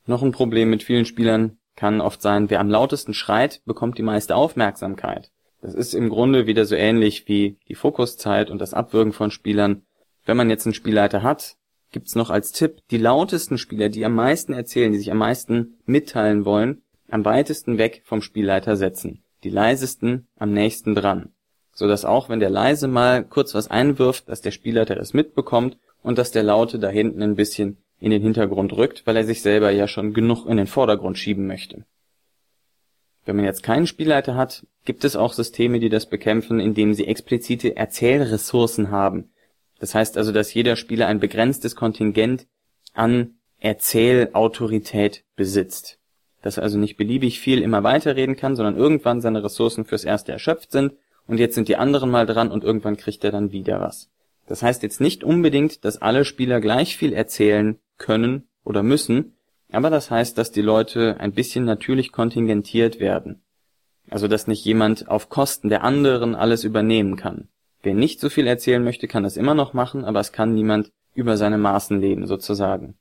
Noch 0.06 0.22
ein 0.22 0.34
Problem 0.34 0.70
mit 0.70 0.84
vielen 0.84 1.06
Spielern 1.06 1.58
kann 1.76 2.02
oft 2.02 2.22
sein, 2.22 2.50
wer 2.50 2.60
am 2.60 2.70
lautesten 2.70 3.14
schreit, 3.14 3.62
bekommt 3.66 3.98
die 3.98 4.04
meiste 4.04 4.36
Aufmerksamkeit. 4.36 5.32
Das 5.62 5.74
ist 5.74 5.94
im 5.94 6.10
Grunde 6.10 6.48
wieder 6.48 6.66
so 6.66 6.76
ähnlich 6.76 7.28
wie 7.28 7.58
die 7.68 7.76
Fokuszeit 7.76 8.50
und 8.50 8.60
das 8.60 8.74
Abwürgen 8.74 9.14
von 9.14 9.32
Spielern. 9.32 9.82
Wenn 10.26 10.38
man 10.38 10.50
jetzt 10.50 10.66
einen 10.66 10.74
Spielleiter 10.74 11.24
hat, 11.24 11.56
gibt's 11.92 12.16
noch 12.16 12.30
als 12.30 12.52
Tipp, 12.52 12.82
die 12.92 12.98
lautesten 12.98 13.58
Spieler, 13.58 13.90
die 13.90 14.06
am 14.06 14.16
meisten 14.16 14.54
erzählen, 14.54 14.92
die 14.92 14.98
sich 14.98 15.12
am 15.12 15.18
meisten 15.18 15.78
mitteilen 15.86 16.46
wollen, 16.46 16.82
am 17.10 17.26
weitesten 17.26 17.78
weg 17.78 18.02
vom 18.06 18.22
Spielleiter 18.22 18.76
setzen. 18.76 19.24
Die 19.44 19.50
leisesten 19.50 20.28
am 20.38 20.52
nächsten 20.52 20.96
dran. 20.96 21.30
So 21.74 21.88
dass 21.88 22.06
auch 22.06 22.30
wenn 22.30 22.40
der 22.40 22.50
leise 22.50 22.88
mal 22.88 23.24
kurz 23.24 23.54
was 23.54 23.70
einwirft, 23.70 24.30
dass 24.30 24.42
der 24.42 24.52
Spielleiter 24.52 24.98
es 24.98 25.14
mitbekommt 25.14 25.78
und 26.02 26.18
dass 26.18 26.32
der 26.32 26.44
Laute 26.44 26.80
da 26.80 26.90
hinten 26.90 27.22
ein 27.22 27.36
bisschen 27.36 27.78
in 28.00 28.12
den 28.12 28.22
Hintergrund 28.22 28.74
rückt, 28.74 29.06
weil 29.06 29.18
er 29.18 29.24
sich 29.24 29.42
selber 29.42 29.72
ja 29.72 29.88
schon 29.88 30.14
genug 30.14 30.46
in 30.46 30.58
den 30.58 30.68
Vordergrund 30.68 31.18
schieben 31.18 31.48
möchte. 31.48 31.86
Wenn 33.26 33.38
man 33.38 33.46
jetzt 33.46 33.64
keinen 33.64 33.88
Spielleiter 33.88 34.36
hat, 34.36 34.66
gibt 34.86 35.04
es 35.04 35.16
auch 35.16 35.34
Systeme, 35.34 35.80
die 35.80 35.90
das 35.90 36.08
bekämpfen, 36.08 36.60
indem 36.60 36.94
sie 36.94 37.08
explizite 37.08 37.76
Erzählressourcen 37.76 38.92
haben. 38.92 39.32
Das 39.80 39.96
heißt 39.96 40.18
also, 40.18 40.32
dass 40.32 40.54
jeder 40.54 40.76
Spieler 40.76 41.08
ein 41.08 41.20
begrenztes 41.20 41.76
Kontingent 41.76 42.48
an 42.94 43.36
Erzählautorität 43.60 45.24
besitzt. 45.36 46.00
Dass 46.44 46.58
er 46.58 46.64
also 46.64 46.78
nicht 46.78 46.98
beliebig 46.98 47.40
viel 47.40 47.62
immer 47.62 47.84
weiterreden 47.84 48.36
kann, 48.36 48.56
sondern 48.56 48.78
irgendwann 48.78 49.22
seine 49.22 49.44
Ressourcen 49.44 49.86
fürs 49.86 50.04
Erste 50.04 50.32
erschöpft 50.32 50.72
sind 50.72 50.94
und 51.28 51.40
jetzt 51.40 51.56
sind 51.56 51.68
die 51.68 51.78
anderen 51.78 52.12
mal 52.12 52.28
dran 52.28 52.52
und 52.52 52.64
irgendwann 52.64 52.98
kriegt 52.98 53.24
er 53.24 53.32
dann 53.32 53.52
wieder 53.52 53.80
was. 53.80 54.12
Das 54.48 54.62
heißt 54.62 54.84
jetzt 54.84 55.02
nicht 55.02 55.24
unbedingt, 55.24 55.84
dass 55.84 56.02
alle 56.02 56.24
Spieler 56.24 56.62
gleich 56.62 56.96
viel 56.98 57.14
erzählen 57.14 57.80
können 57.98 58.48
oder 58.64 58.84
müssen, 58.84 59.34
aber 59.72 59.90
das 59.90 60.12
heißt, 60.12 60.38
dass 60.38 60.52
die 60.52 60.62
Leute 60.62 61.18
ein 61.20 61.34
bisschen 61.34 61.66
natürlich 61.66 62.12
kontingentiert 62.12 63.00
werden. 63.00 63.42
Also 64.10 64.28
dass 64.28 64.48
nicht 64.48 64.64
jemand 64.64 65.10
auf 65.10 65.30
Kosten 65.30 65.70
der 65.70 65.84
anderen 65.84 66.36
alles 66.36 66.64
übernehmen 66.64 67.16
kann. 67.16 67.50
Wer 67.82 67.94
nicht 67.94 68.20
so 68.20 68.30
viel 68.30 68.48
erzählen 68.48 68.84
möchte, 68.84 69.08
kann 69.08 69.24
das 69.24 69.38
immer 69.38 69.54
noch 69.54 69.74
machen, 69.74 70.06
aber 70.06 70.20
es 70.20 70.32
kann 70.32 70.54
niemand 70.54 70.92
über 71.14 71.38
seine 71.38 71.58
Maßen 71.58 72.00
leben, 72.00 72.28
sozusagen. 72.28 72.96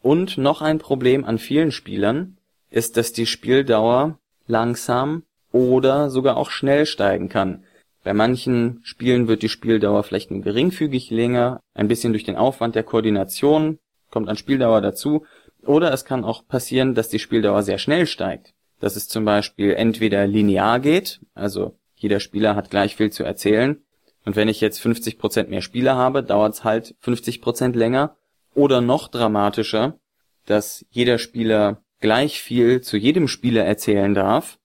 Und 0.00 0.38
noch 0.38 0.62
ein 0.62 0.78
Problem 0.78 1.24
an 1.24 1.38
vielen 1.38 1.72
Spielern 1.72 2.38
ist, 2.70 2.96
dass 2.96 3.12
die 3.12 3.26
Spieldauer 3.26 4.18
langsam 4.46 5.24
oder 5.52 6.10
sogar 6.10 6.36
auch 6.36 6.50
schnell 6.50 6.86
steigen 6.86 7.28
kann. 7.28 7.64
Bei 8.04 8.14
manchen 8.14 8.80
Spielen 8.84 9.28
wird 9.28 9.42
die 9.42 9.48
Spieldauer 9.48 10.02
vielleicht 10.02 10.30
nur 10.30 10.40
geringfügig 10.40 11.10
länger, 11.10 11.60
ein 11.74 11.88
bisschen 11.88 12.12
durch 12.12 12.24
den 12.24 12.36
Aufwand 12.36 12.74
der 12.74 12.84
Koordination 12.84 13.78
kommt 14.10 14.28
an 14.28 14.36
Spieldauer 14.36 14.80
dazu, 14.80 15.26
oder 15.62 15.92
es 15.92 16.04
kann 16.04 16.24
auch 16.24 16.46
passieren, 16.46 16.94
dass 16.94 17.08
die 17.08 17.18
Spieldauer 17.18 17.62
sehr 17.62 17.78
schnell 17.78 18.06
steigt. 18.06 18.54
Dass 18.80 18.96
es 18.96 19.08
zum 19.08 19.24
Beispiel 19.24 19.72
entweder 19.72 20.26
linear 20.26 20.80
geht, 20.80 21.20
also 21.34 21.76
jeder 21.96 22.20
Spieler 22.20 22.54
hat 22.54 22.70
gleich 22.70 22.96
viel 22.96 23.10
zu 23.10 23.24
erzählen, 23.24 23.82
und 24.24 24.36
wenn 24.36 24.48
ich 24.48 24.60
jetzt 24.60 24.80
50% 24.80 25.48
mehr 25.48 25.62
Spieler 25.62 25.96
habe, 25.96 26.22
dauert 26.22 26.54
es 26.54 26.64
halt 26.64 26.94
50% 27.02 27.76
länger, 27.76 28.16
oder 28.54 28.80
noch 28.80 29.08
dramatischer, 29.08 29.98
dass 30.46 30.86
jeder 30.90 31.18
Spieler 31.18 31.82
gleich 32.00 32.40
viel 32.40 32.80
zu 32.80 32.96
jedem 32.96 33.28
Spieler 33.28 33.64
erzählen 33.64 34.14
darf. 34.14 34.58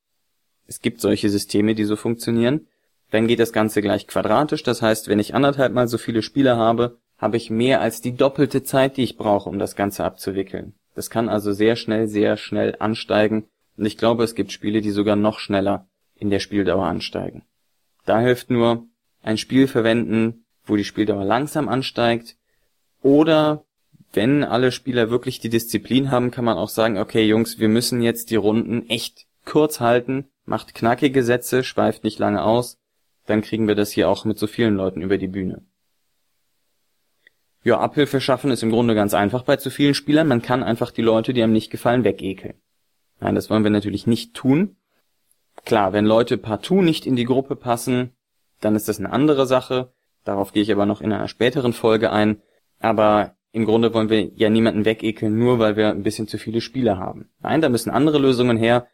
Es 0.68 0.80
gibt 0.80 1.02
solche 1.02 1.30
Systeme, 1.30 1.76
die 1.76 1.84
so 1.84 1.96
funktionieren 1.96 2.68
dann 3.14 3.28
geht 3.28 3.40
das 3.40 3.54
Ganze 3.54 3.84
gleich 3.84 4.08
quadratisch, 4.08 4.64
das 4.64 4.82
heißt, 4.82 5.08
wenn 5.08 5.20
ich 5.20 5.36
anderthalb 5.36 5.72
mal 5.72 5.88
so 5.88 6.00
viele 6.00 6.24
Spieler 6.24 6.58
habe, 6.58 6.98
habe 7.20 7.38
ich 7.38 7.52
mehr 7.52 7.80
als 7.80 8.02
die 8.02 8.16
doppelte 8.16 8.64
Zeit, 8.64 8.98
die 8.98 9.04
ich 9.04 9.18
brauche, 9.18 9.48
um 9.50 9.60
das 9.60 9.76
Ganze 9.76 10.04
abzuwickeln. 10.04 10.74
Das 10.96 11.12
kann 11.12 11.30
also 11.30 11.54
sehr 11.54 11.76
schnell, 11.76 12.08
sehr 12.08 12.38
schnell 12.38 12.76
ansteigen. 12.80 13.46
Und 13.78 13.86
ich 13.86 13.98
glaube, 13.98 14.24
es 14.24 14.34
gibt 14.34 14.52
Spiele, 14.52 14.82
die 14.82 14.90
sogar 14.90 15.16
noch 15.16 15.38
schneller 15.38 15.88
in 16.16 16.32
der 16.32 16.40
Spieldauer 16.40 16.88
ansteigen. 16.88 17.44
Da 18.08 18.20
hilft 18.20 18.50
nur 18.50 18.88
ein 19.22 19.38
Spiel 19.38 19.68
verwenden, 19.68 20.46
wo 20.66 20.76
die 20.76 20.84
Spieldauer 20.84 21.24
langsam 21.24 21.70
ansteigt. 21.70 22.36
Oder 23.04 23.64
wenn 24.12 24.44
alle 24.44 24.72
Spieler 24.72 25.12
wirklich 25.12 25.40
die 25.40 25.50
Disziplin 25.50 26.10
haben, 26.10 26.32
kann 26.32 26.46
man 26.46 26.58
auch 26.58 26.70
sagen, 26.70 26.98
okay 26.98 27.28
Jungs, 27.28 27.60
wir 27.60 27.70
müssen 27.70 28.02
jetzt 28.02 28.32
die 28.32 28.38
Runden 28.38 28.90
echt 28.90 29.28
kurz 29.46 29.80
halten, 29.80 30.30
macht 30.46 30.74
knackige 30.74 31.24
Sätze, 31.24 31.64
schweift 31.64 32.04
nicht 32.04 32.18
lange 32.18 32.44
aus 32.44 32.80
dann 33.26 33.42
kriegen 33.42 33.68
wir 33.68 33.76
das 33.76 33.92
hier 33.92 34.10
auch 34.10 34.26
mit 34.26 34.38
so 34.38 34.48
vielen 34.48 34.76
Leuten 34.76 35.02
über 35.02 35.18
die 35.18 35.28
Bühne. 35.28 35.64
Ja, 37.64 37.80
Abhilfe 37.80 38.20
schaffen 38.20 38.52
ist 38.52 38.62
im 38.62 38.72
Grunde 38.72 38.94
ganz 38.94 39.14
einfach 39.14 39.44
bei 39.44 39.56
zu 39.56 39.70
vielen 39.70 39.94
Spielern. 39.94 40.28
Man 40.28 40.42
kann 40.42 40.64
einfach 40.64 40.92
die 40.92 41.02
Leute, 41.02 41.34
die 41.34 41.42
einem 41.42 41.54
nicht 41.54 41.72
gefallen, 41.72 42.04
wegekeln. 42.04 42.56
Nein, 43.22 43.36
das 43.36 43.50
wollen 43.50 43.64
wir 43.64 43.72
natürlich 43.72 44.06
nicht 44.06 44.34
tun. 44.34 44.76
Klar, 45.64 45.94
wenn 45.94 46.06
Leute 46.06 46.38
partout 46.38 46.82
nicht 46.82 47.06
in 47.06 47.16
die 47.16 47.24
Gruppe 47.24 47.56
passen, 47.56 48.12
dann 48.60 48.76
ist 48.76 48.90
das 48.90 49.00
eine 49.00 49.14
andere 49.14 49.46
Sache. 49.46 49.94
Darauf 50.26 50.52
gehe 50.52 50.64
ich 50.64 50.72
aber 50.74 50.86
noch 50.86 51.00
in 51.00 51.14
einer 51.14 51.30
späteren 51.30 51.72
Folge 51.72 52.12
ein. 52.12 52.42
Aber 52.80 53.38
im 53.54 53.64
Grunde 53.64 53.94
wollen 53.94 54.10
wir 54.10 54.32
ja 54.36 54.50
niemanden 54.50 54.84
wegekeln, 54.84 55.38
nur 55.38 55.60
weil 55.60 55.78
wir 55.78 55.90
ein 55.90 56.04
bisschen 56.04 56.28
zu 56.28 56.38
viele 56.38 56.60
Spieler 56.60 56.98
haben. 56.98 57.30
Nein, 57.40 57.62
da 57.62 57.70
müssen 57.70 57.92
andere 57.92 58.18
Lösungen 58.18 58.58
her. 58.58 58.88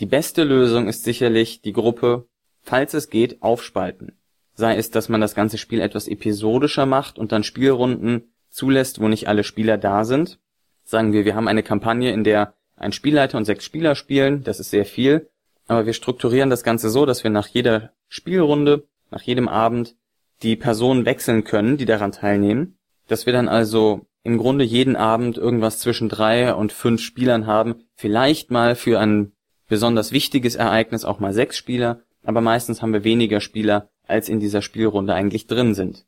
Die 0.00 0.06
beste 0.06 0.44
Lösung 0.44 0.88
ist 0.88 1.04
sicherlich 1.04 1.62
die 1.62 1.72
Gruppe, 1.72 2.27
falls 2.68 2.94
es 2.94 3.08
geht, 3.08 3.42
aufspalten. 3.42 4.18
Sei 4.54 4.76
es, 4.76 4.90
dass 4.90 5.08
man 5.08 5.20
das 5.20 5.34
ganze 5.34 5.56
Spiel 5.56 5.80
etwas 5.80 6.06
episodischer 6.06 6.84
macht 6.84 7.18
und 7.18 7.32
dann 7.32 7.44
Spielrunden 7.44 8.34
zulässt, 8.50 9.00
wo 9.00 9.08
nicht 9.08 9.26
alle 9.26 9.42
Spieler 9.42 9.78
da 9.78 10.04
sind. 10.04 10.38
Sagen 10.84 11.12
wir, 11.12 11.24
wir 11.24 11.34
haben 11.34 11.48
eine 11.48 11.62
Kampagne, 11.62 12.12
in 12.12 12.24
der 12.24 12.54
ein 12.76 12.92
Spielleiter 12.92 13.38
und 13.38 13.44
sechs 13.44 13.64
Spieler 13.64 13.94
spielen, 13.94 14.44
das 14.44 14.60
ist 14.60 14.70
sehr 14.70 14.84
viel, 14.84 15.30
aber 15.66 15.86
wir 15.86 15.92
strukturieren 15.94 16.50
das 16.50 16.62
Ganze 16.62 16.90
so, 16.90 17.06
dass 17.06 17.24
wir 17.24 17.30
nach 17.30 17.48
jeder 17.48 17.92
Spielrunde, 18.08 18.86
nach 19.10 19.22
jedem 19.22 19.48
Abend 19.48 19.96
die 20.42 20.56
Personen 20.56 21.06
wechseln 21.06 21.44
können, 21.44 21.76
die 21.76 21.86
daran 21.86 22.12
teilnehmen, 22.12 22.78
dass 23.08 23.26
wir 23.26 23.32
dann 23.32 23.48
also 23.48 24.06
im 24.22 24.38
Grunde 24.38 24.64
jeden 24.64 24.96
Abend 24.96 25.38
irgendwas 25.38 25.78
zwischen 25.78 26.08
drei 26.08 26.54
und 26.54 26.72
fünf 26.72 27.00
Spielern 27.00 27.46
haben, 27.46 27.84
vielleicht 27.94 28.50
mal 28.50 28.74
für 28.74 29.00
ein 29.00 29.32
besonders 29.68 30.12
wichtiges 30.12 30.54
Ereignis 30.54 31.04
auch 31.04 31.18
mal 31.18 31.32
sechs 31.32 31.56
Spieler, 31.56 32.02
aber 32.28 32.42
meistens 32.42 32.82
haben 32.82 32.92
wir 32.92 33.04
weniger 33.04 33.40
Spieler, 33.40 33.88
als 34.06 34.28
in 34.28 34.38
dieser 34.38 34.60
Spielrunde 34.60 35.14
eigentlich 35.14 35.46
drin 35.46 35.72
sind. 35.72 36.04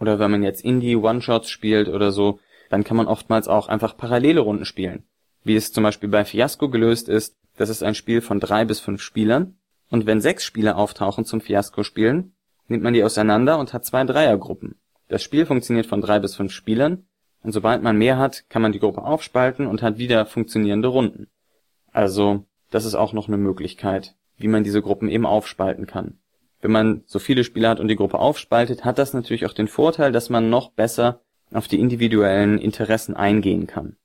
Oder 0.00 0.18
wenn 0.18 0.30
man 0.30 0.42
jetzt 0.42 0.64
Indie 0.64 0.96
One-Shots 0.96 1.50
spielt 1.50 1.90
oder 1.90 2.12
so, 2.12 2.40
dann 2.70 2.82
kann 2.82 2.96
man 2.96 3.06
oftmals 3.06 3.46
auch 3.46 3.68
einfach 3.68 3.94
parallele 3.94 4.40
Runden 4.40 4.64
spielen. 4.64 5.04
Wie 5.44 5.54
es 5.54 5.70
zum 5.70 5.84
Beispiel 5.84 6.08
bei 6.08 6.24
Fiasco 6.24 6.70
gelöst 6.70 7.10
ist, 7.10 7.36
das 7.58 7.68
ist 7.68 7.82
ein 7.82 7.94
Spiel 7.94 8.22
von 8.22 8.40
drei 8.40 8.64
bis 8.64 8.80
fünf 8.80 9.02
Spielern, 9.02 9.58
und 9.90 10.06
wenn 10.06 10.22
sechs 10.22 10.46
Spieler 10.46 10.78
auftauchen 10.78 11.26
zum 11.26 11.42
Fiasco-Spielen, 11.42 12.32
nimmt 12.68 12.82
man 12.82 12.94
die 12.94 13.04
auseinander 13.04 13.58
und 13.58 13.74
hat 13.74 13.84
zwei 13.84 14.04
Dreiergruppen. 14.04 14.80
Das 15.08 15.22
Spiel 15.22 15.44
funktioniert 15.44 15.84
von 15.84 16.00
drei 16.00 16.20
bis 16.20 16.36
fünf 16.36 16.52
Spielern, 16.52 17.06
und 17.42 17.52
sobald 17.52 17.82
man 17.82 17.98
mehr 17.98 18.16
hat, 18.16 18.48
kann 18.48 18.62
man 18.62 18.72
die 18.72 18.80
Gruppe 18.80 19.02
aufspalten 19.02 19.66
und 19.66 19.82
hat 19.82 19.98
wieder 19.98 20.24
funktionierende 20.24 20.88
Runden. 20.88 21.28
Also, 21.92 22.46
das 22.70 22.86
ist 22.86 22.94
auch 22.94 23.12
noch 23.12 23.28
eine 23.28 23.36
Möglichkeit, 23.36 24.14
wie 24.38 24.48
man 24.48 24.64
diese 24.64 24.82
Gruppen 24.82 25.08
eben 25.08 25.26
aufspalten 25.26 25.86
kann. 25.86 26.18
Wenn 26.60 26.72
man 26.72 27.02
so 27.06 27.18
viele 27.18 27.44
Spieler 27.44 27.70
hat 27.70 27.80
und 27.80 27.88
die 27.88 27.96
Gruppe 27.96 28.18
aufspaltet, 28.18 28.84
hat 28.84 28.98
das 28.98 29.14
natürlich 29.14 29.46
auch 29.46 29.52
den 29.52 29.68
Vorteil, 29.68 30.12
dass 30.12 30.30
man 30.30 30.50
noch 30.50 30.72
besser 30.72 31.20
auf 31.52 31.68
die 31.68 31.80
individuellen 31.80 32.58
Interessen 32.58 33.14
eingehen 33.14 33.66
kann. 33.66 33.96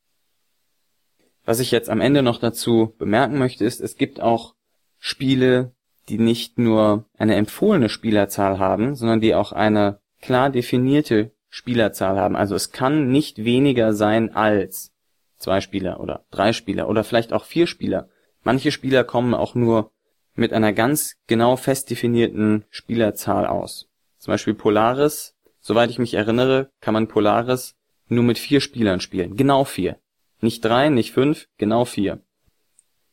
Was 1.45 1.59
ich 1.59 1.71
jetzt 1.71 1.89
am 1.89 1.99
Ende 1.99 2.21
noch 2.21 2.39
dazu 2.39 2.93
bemerken 2.97 3.37
möchte, 3.37 3.65
ist, 3.65 3.81
es 3.81 3.97
gibt 3.97 4.21
auch 4.21 4.55
Spiele, 4.97 5.73
die 6.09 6.17
nicht 6.17 6.57
nur 6.57 7.05
eine 7.17 7.35
empfohlene 7.35 7.89
Spielerzahl 7.89 8.59
haben, 8.59 8.95
sondern 8.95 9.19
die 9.19 9.35
auch 9.35 9.51
eine 9.51 9.99
klar 10.21 10.49
definierte 10.49 11.31
Spielerzahl 11.49 12.17
haben. 12.17 12.35
Also 12.35 12.55
es 12.55 12.71
kann 12.71 13.11
nicht 13.11 13.43
weniger 13.43 13.93
sein 13.93 14.33
als 14.33 14.93
zwei 15.37 15.59
Spieler 15.59 15.99
oder 15.99 16.25
drei 16.31 16.53
Spieler 16.53 16.87
oder 16.87 17.03
vielleicht 17.03 17.33
auch 17.33 17.45
vier 17.45 17.67
Spieler. 17.67 18.09
Manche 18.43 18.71
Spieler 18.71 19.03
kommen 19.03 19.33
auch 19.33 19.55
nur 19.55 19.91
mit 20.35 20.53
einer 20.53 20.73
ganz 20.73 21.15
genau 21.27 21.55
fest 21.55 21.89
definierten 21.89 22.65
Spielerzahl 22.69 23.45
aus. 23.45 23.89
Zum 24.17 24.31
Beispiel 24.31 24.53
Polaris, 24.53 25.35
soweit 25.59 25.89
ich 25.89 25.99
mich 25.99 26.13
erinnere, 26.13 26.69
kann 26.81 26.93
man 26.93 27.07
Polaris 27.07 27.75
nur 28.07 28.23
mit 28.23 28.37
vier 28.37 28.61
Spielern 28.61 28.99
spielen. 28.99 29.35
Genau 29.35 29.63
vier. 29.63 29.97
Nicht 30.41 30.63
drei, 30.63 30.89
nicht 30.89 31.11
fünf, 31.11 31.47
genau 31.57 31.85
vier. 31.85 32.19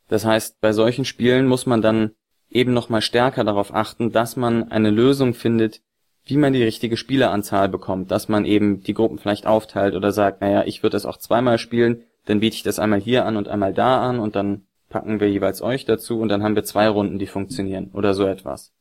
Das 0.09 0.25
heißt, 0.25 0.61
bei 0.61 0.73
solchen 0.73 1.05
Spielen 1.05 1.47
muss 1.47 1.67
man 1.67 1.83
dann 1.83 2.13
eben 2.49 2.73
noch 2.73 2.89
mal 2.89 3.01
stärker 3.01 3.45
darauf 3.45 3.73
achten, 3.73 4.11
dass 4.11 4.37
man 4.37 4.71
eine 4.71 4.91
Lösung 4.91 5.35
findet, 5.35 5.83
wie 6.25 6.37
man 6.37 6.53
die 6.53 6.63
richtige 6.63 6.97
Spieleranzahl 6.97 7.69
bekommt, 7.69 8.11
dass 8.11 8.29
man 8.29 8.45
eben 8.45 8.83
die 8.83 8.95
Gruppen 8.95 9.19
vielleicht 9.19 9.47
aufteilt 9.47 9.95
oder 9.95 10.13
sagt, 10.13 10.41
naja, 10.41 10.65
ich 10.65 10.83
würde 10.83 10.95
das 10.95 11.07
auch 11.07 11.17
zweimal 11.17 11.59
spielen, 11.59 12.03
dann 12.27 12.41
biete 12.41 12.57
ich 12.57 12.63
das 12.63 12.79
einmal 12.79 13.01
hier 13.01 13.25
an 13.25 13.37
und 13.37 13.49
einmal 13.49 13.73
da 13.73 14.03
an 14.09 14.19
und 14.19 14.37
dann 14.37 14.67
packen 14.91 15.21
wir 15.21 15.31
jeweils 15.31 15.63
euch 15.63 15.87
dazu 15.87 16.21
und 16.21 16.29
dann 16.29 16.43
haben 16.43 16.57
wir 16.57 16.65
zwei 16.65 16.89
Runden, 16.89 17.19
die 17.19 17.27
funktionieren 17.27 17.91
oder 17.95 18.13
so 18.13 18.27
etwas. 18.27 18.75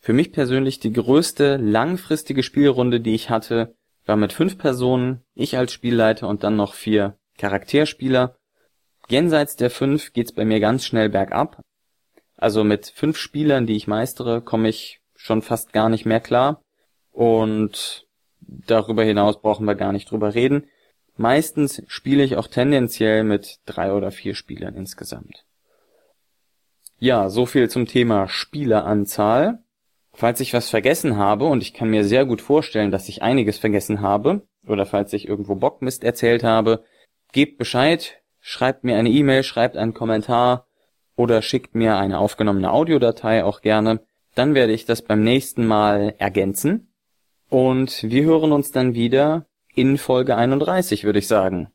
Für 0.00 0.12
mich 0.14 0.32
persönlich 0.32 0.80
die 0.80 0.92
größte 0.92 1.56
langfristige 1.56 2.42
Spielrunde, 2.42 3.00
die 3.00 3.14
ich 3.14 3.28
hatte, 3.28 3.74
war 4.06 4.16
mit 4.16 4.32
fünf 4.32 4.56
Personen, 4.56 5.22
ich 5.34 5.58
als 5.58 5.72
Spielleiter 5.72 6.28
und 6.28 6.44
dann 6.44 6.56
noch 6.56 6.72
vier 6.72 7.18
Charakterspieler. 7.36 8.36
Jenseits 9.08 9.56
der 9.56 9.70
fünf 9.70 10.12
geht's 10.12 10.32
bei 10.32 10.44
mir 10.44 10.60
ganz 10.60 10.84
schnell 10.84 11.10
bergab. 11.10 11.62
Also 12.36 12.62
mit 12.62 12.86
fünf 12.86 13.18
Spielern, 13.18 13.66
die 13.66 13.76
ich 13.76 13.88
meistere, 13.88 14.40
komme 14.40 14.68
ich 14.68 15.00
schon 15.14 15.42
fast 15.42 15.72
gar 15.72 15.88
nicht 15.88 16.06
mehr 16.06 16.20
klar. 16.20 16.62
Und 17.10 18.06
darüber 18.40 19.02
hinaus 19.02 19.40
brauchen 19.42 19.66
wir 19.66 19.74
gar 19.74 19.92
nicht 19.92 20.10
drüber 20.10 20.34
reden. 20.34 20.68
Meistens 21.18 21.82
spiele 21.88 22.22
ich 22.22 22.36
auch 22.36 22.46
tendenziell 22.46 23.24
mit 23.24 23.58
drei 23.66 23.92
oder 23.92 24.12
vier 24.12 24.36
Spielern 24.36 24.76
insgesamt. 24.76 25.44
Ja, 27.00 27.28
so 27.28 27.44
viel 27.44 27.68
zum 27.68 27.86
Thema 27.86 28.28
Spieleranzahl. 28.28 29.58
Falls 30.12 30.38
ich 30.38 30.54
was 30.54 30.70
vergessen 30.70 31.16
habe, 31.16 31.46
und 31.46 31.60
ich 31.60 31.74
kann 31.74 31.90
mir 31.90 32.04
sehr 32.04 32.24
gut 32.24 32.40
vorstellen, 32.40 32.92
dass 32.92 33.08
ich 33.08 33.20
einiges 33.20 33.58
vergessen 33.58 34.00
habe, 34.00 34.46
oder 34.64 34.86
falls 34.86 35.12
ich 35.12 35.26
irgendwo 35.26 35.56
Bockmist 35.56 36.04
erzählt 36.04 36.44
habe, 36.44 36.84
gebt 37.32 37.58
Bescheid, 37.58 38.22
schreibt 38.38 38.84
mir 38.84 38.96
eine 38.96 39.10
E-Mail, 39.10 39.42
schreibt 39.42 39.76
einen 39.76 39.94
Kommentar 39.94 40.68
oder 41.16 41.42
schickt 41.42 41.74
mir 41.74 41.96
eine 41.96 42.20
aufgenommene 42.20 42.70
Audiodatei 42.70 43.42
auch 43.42 43.60
gerne. 43.60 44.00
Dann 44.36 44.54
werde 44.54 44.72
ich 44.72 44.84
das 44.84 45.02
beim 45.02 45.24
nächsten 45.24 45.66
Mal 45.66 46.14
ergänzen. 46.18 46.92
Und 47.50 48.04
wir 48.04 48.22
hören 48.22 48.52
uns 48.52 48.70
dann 48.70 48.94
wieder 48.94 49.46
in 49.78 49.98
Folge 49.98 50.36
31, 50.36 51.04
würde 51.04 51.18
ich 51.18 51.28
sagen. 51.28 51.68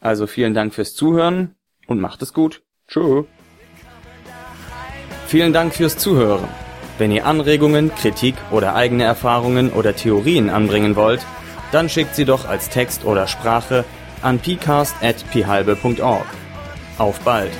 Also 0.00 0.26
vielen 0.26 0.54
Dank 0.54 0.74
fürs 0.74 0.94
Zuhören 0.94 1.54
und 1.86 2.00
macht 2.00 2.22
es 2.22 2.32
gut. 2.32 2.62
Tschö. 2.86 3.24
Vielen 5.26 5.52
Dank 5.52 5.74
fürs 5.74 5.98
Zuhören. 5.98 6.48
Wenn 6.98 7.12
ihr 7.12 7.26
Anregungen, 7.26 7.94
Kritik 7.94 8.34
oder 8.50 8.74
eigene 8.74 9.04
Erfahrungen 9.04 9.70
oder 9.70 9.94
Theorien 9.94 10.50
anbringen 10.50 10.96
wollt, 10.96 11.20
dann 11.70 11.88
schickt 11.88 12.14
sie 12.14 12.24
doch 12.24 12.48
als 12.48 12.70
Text 12.70 13.04
oder 13.04 13.26
Sprache 13.26 13.84
an 14.22 14.38
pcast.phalbe.org. 14.38 16.26
Auf 16.98 17.20
bald! 17.20 17.52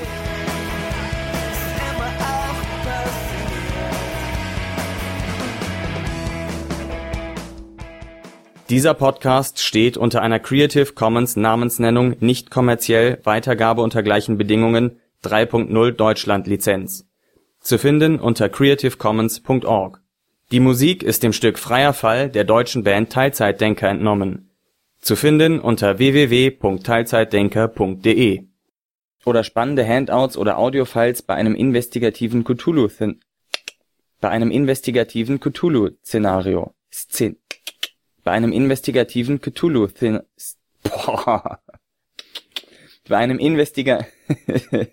Dieser 8.71 8.93
Podcast 8.93 9.61
steht 9.61 9.97
unter 9.97 10.21
einer 10.21 10.41
Creative 10.41 10.93
Commons 10.93 11.37
Namensnennung 11.37 12.17
nicht 12.21 12.51
kommerziell 12.51 13.19
Weitergabe 13.25 13.81
unter 13.81 14.03
gleichen 14.03 14.37
Bedingungen 14.37 15.01
3.0 15.25 15.93
Deutschland 15.93 16.47
Lizenz. 16.47 17.09
Zu 17.61 17.79
finden 17.79 18.21
unter 18.21 18.51
creativecommons.org. 18.51 20.03
Die 20.53 20.61
Musik 20.61 21.03
ist 21.03 21.23
dem 21.23 21.33
Stück 21.33 21.59
Freier 21.59 21.95
Fall 21.95 22.29
der 22.29 22.45
deutschen 22.45 22.85
Band 22.85 23.11
Teilzeitdenker 23.11 23.89
entnommen. 23.89 24.51
Zu 25.01 25.17
finden 25.17 25.61
unter 25.61 25.99
www.teilzeitdenker.de. 25.99 28.43
Oder 29.25 29.45
spannende 29.45 29.89
Handouts 29.89 30.37
oder 30.37 30.59
Audiofiles 30.59 31.23
bei 31.23 31.35
einem 31.35 31.55
investigativen 31.55 32.45
Cthulhu 32.45 32.89
bei 34.21 34.29
einem 34.29 34.51
investigativen 34.51 35.41
Cthulhu 35.41 35.93
Szenario. 36.05 36.75
Szen 36.93 37.39
bei 38.29 38.35
einem 38.35 38.53
investigativen 38.53 39.41
Cthulhu 39.41 39.89
Boah. 40.83 41.63
Bei 43.09 43.17
einem 43.17 43.39
Investiga 43.39 44.07